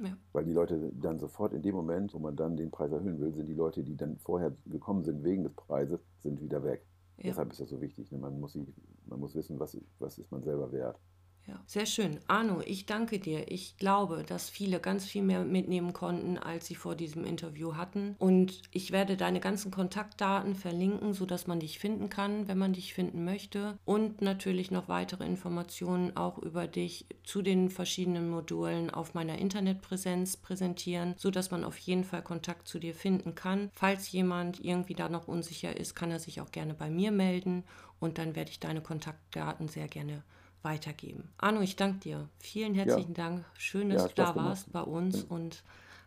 Ja. 0.00 0.16
Weil 0.32 0.44
die 0.44 0.52
Leute 0.52 0.92
dann 0.94 1.18
sofort 1.18 1.52
in 1.52 1.62
dem 1.62 1.74
Moment, 1.74 2.14
wo 2.14 2.18
man 2.18 2.36
dann 2.36 2.56
den 2.56 2.70
Preis 2.70 2.92
erhöhen 2.92 3.18
will, 3.18 3.32
sind 3.32 3.46
die 3.46 3.54
Leute, 3.54 3.82
die 3.82 3.96
dann 3.96 4.18
vorher 4.18 4.54
gekommen 4.66 5.04
sind 5.04 5.24
wegen 5.24 5.42
des 5.42 5.54
Preises, 5.54 6.00
sind 6.20 6.40
wieder 6.40 6.62
weg. 6.62 6.86
Ja. 7.16 7.24
Deshalb 7.24 7.50
ist 7.50 7.60
das 7.60 7.70
so 7.70 7.80
wichtig. 7.80 8.12
Ne? 8.12 8.18
Man, 8.18 8.38
muss 8.38 8.52
sich, 8.52 8.72
man 9.06 9.18
muss 9.18 9.34
wissen, 9.34 9.58
was, 9.58 9.76
was 9.98 10.18
ist 10.18 10.30
man 10.30 10.42
selber 10.42 10.70
wert. 10.70 11.00
Ja, 11.48 11.58
sehr 11.64 11.86
schön. 11.86 12.20
Arno, 12.26 12.60
ich 12.66 12.84
danke 12.84 13.18
dir. 13.18 13.50
Ich 13.50 13.78
glaube, 13.78 14.22
dass 14.22 14.50
viele 14.50 14.80
ganz 14.80 15.06
viel 15.06 15.22
mehr 15.22 15.46
mitnehmen 15.46 15.94
konnten, 15.94 16.36
als 16.36 16.66
sie 16.66 16.74
vor 16.74 16.94
diesem 16.94 17.24
Interview 17.24 17.74
hatten. 17.74 18.16
Und 18.18 18.60
ich 18.70 18.92
werde 18.92 19.16
deine 19.16 19.40
ganzen 19.40 19.70
Kontaktdaten 19.70 20.54
verlinken, 20.54 21.14
sodass 21.14 21.46
man 21.46 21.58
dich 21.58 21.78
finden 21.78 22.10
kann, 22.10 22.48
wenn 22.48 22.58
man 22.58 22.74
dich 22.74 22.92
finden 22.92 23.24
möchte. 23.24 23.78
Und 23.86 24.20
natürlich 24.20 24.70
noch 24.70 24.88
weitere 24.88 25.24
Informationen 25.24 26.14
auch 26.18 26.36
über 26.36 26.66
dich 26.66 27.06
zu 27.24 27.40
den 27.40 27.70
verschiedenen 27.70 28.28
Modulen 28.28 28.90
auf 28.90 29.14
meiner 29.14 29.38
Internetpräsenz 29.38 30.36
präsentieren, 30.36 31.14
sodass 31.16 31.50
man 31.50 31.64
auf 31.64 31.78
jeden 31.78 32.04
Fall 32.04 32.20
Kontakt 32.20 32.68
zu 32.68 32.78
dir 32.78 32.92
finden 32.92 33.34
kann. 33.34 33.70
Falls 33.72 34.12
jemand 34.12 34.62
irgendwie 34.62 34.94
da 34.94 35.08
noch 35.08 35.28
unsicher 35.28 35.74
ist, 35.74 35.94
kann 35.94 36.10
er 36.10 36.18
sich 36.18 36.42
auch 36.42 36.52
gerne 36.52 36.74
bei 36.74 36.90
mir 36.90 37.10
melden 37.10 37.64
und 38.00 38.18
dann 38.18 38.36
werde 38.36 38.50
ich 38.50 38.60
deine 38.60 38.82
Kontaktdaten 38.82 39.68
sehr 39.68 39.88
gerne 39.88 40.22
weitergeben. 40.62 41.30
Arno, 41.38 41.60
ich 41.60 41.76
danke 41.76 41.98
dir. 42.00 42.28
Vielen 42.38 42.74
herzlichen 42.74 43.14
ja. 43.14 43.24
Dank. 43.24 43.44
Schön, 43.56 43.90
dass 43.90 44.02
ja, 44.02 44.08
du 44.08 44.14
da 44.14 44.36
warst 44.36 44.72
bei 44.72 44.82
uns 44.82 45.22
und 45.24 45.62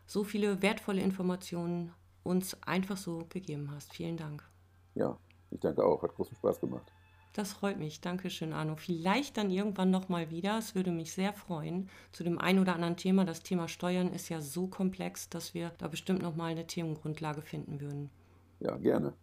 so 0.06 0.24
viele 0.24 0.62
wertvolle 0.62 1.02
Informationen 1.02 1.94
uns 2.24 2.62
einfach 2.64 2.98
so 2.98 3.26
gegeben 3.30 3.72
hast. 3.72 3.94
Vielen 3.94 4.18
Dank. 4.18 4.44
Ja, 4.96 5.18
ich 5.50 5.60
danke 5.60 5.84
auch. 5.84 6.04
Hat 6.04 6.16
großen 6.16 6.36
Spaß 6.36 6.60
gemacht. 6.60 6.92
Das 7.34 7.54
freut 7.54 7.80
mich. 7.80 8.02
Dankeschön, 8.02 8.52
Arno. 8.52 8.76
Vielleicht 8.76 9.38
dann 9.38 9.52
irgendwann 9.52 9.90
nochmal 9.90 10.30
wieder. 10.32 10.58
Es 10.58 10.76
würde 10.76 10.92
mich 10.92 11.14
sehr 11.14 11.32
freuen. 11.32 11.90
Zu 12.12 12.26
dem 12.26 12.38
einen 12.38 12.60
oder 12.60 12.76
anderen 12.76 12.98
Thema. 12.98 13.24
Das 13.24 13.42
Thema 13.42 13.70
Steuern 13.70 14.12
ist 14.12 14.28
ja 14.28 14.42
so 14.42 14.68
komplex, 14.68 15.30
dass 15.30 15.54
wir 15.54 15.72
da 15.78 15.88
bestimmt 15.88 16.22
nochmal 16.22 16.52
eine 16.52 16.68
Themengrundlage 16.68 17.42
finden 17.42 17.80
würden. 17.80 18.10
Ja, 18.60 18.76
gerne. 18.76 19.14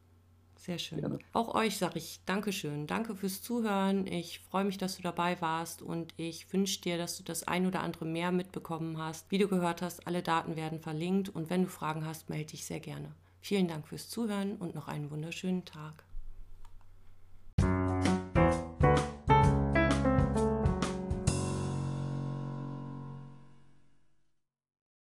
Sehr 0.59 0.79
schön. 0.79 1.01
Gerne. 1.01 1.19
Auch 1.33 1.55
euch 1.55 1.79
sage 1.79 1.99
ich 1.99 2.21
Dankeschön. 2.27 2.87
Danke 2.87 3.15
fürs 3.15 3.43
Zuhören. 3.43 4.07
Ich 4.07 4.41
freue 4.41 4.65
mich, 4.65 4.77
dass 4.77 4.97
du 4.97 5.03
dabei 5.03 5.41
warst 5.41 5.83
und 5.83 6.13
ich 6.17 6.53
wünsche 6.53 6.81
dir, 6.81 6.99
dass 6.99 7.17
du 7.17 7.23
das 7.23 7.45
ein 7.45 7.67
oder 7.67 7.81
andere 7.81 8.05
mehr 8.05 8.33
mitbekommen 8.33 8.99
hast. 8.99 9.31
Wie 9.31 9.39
du 9.39 9.49
gehört 9.49 9.83
hast, 9.83 10.07
alle 10.07 10.23
Daten 10.23 10.57
werden 10.57 10.81
verlinkt 10.81 11.29
und 11.29 11.49
wenn 11.49 11.63
du 11.63 11.69
Fragen 11.69 12.05
hast, 12.05 12.29
melde 12.29 12.51
dich 12.51 12.67
sehr 12.67 12.81
gerne. 12.81 13.13
Vielen 13.41 13.69
Dank 13.69 13.87
fürs 13.87 14.09
Zuhören 14.09 14.57
und 14.57 14.75
noch 14.75 14.89
einen 14.89 15.11
wunderschönen 15.11 15.65
Tag. 15.65 16.08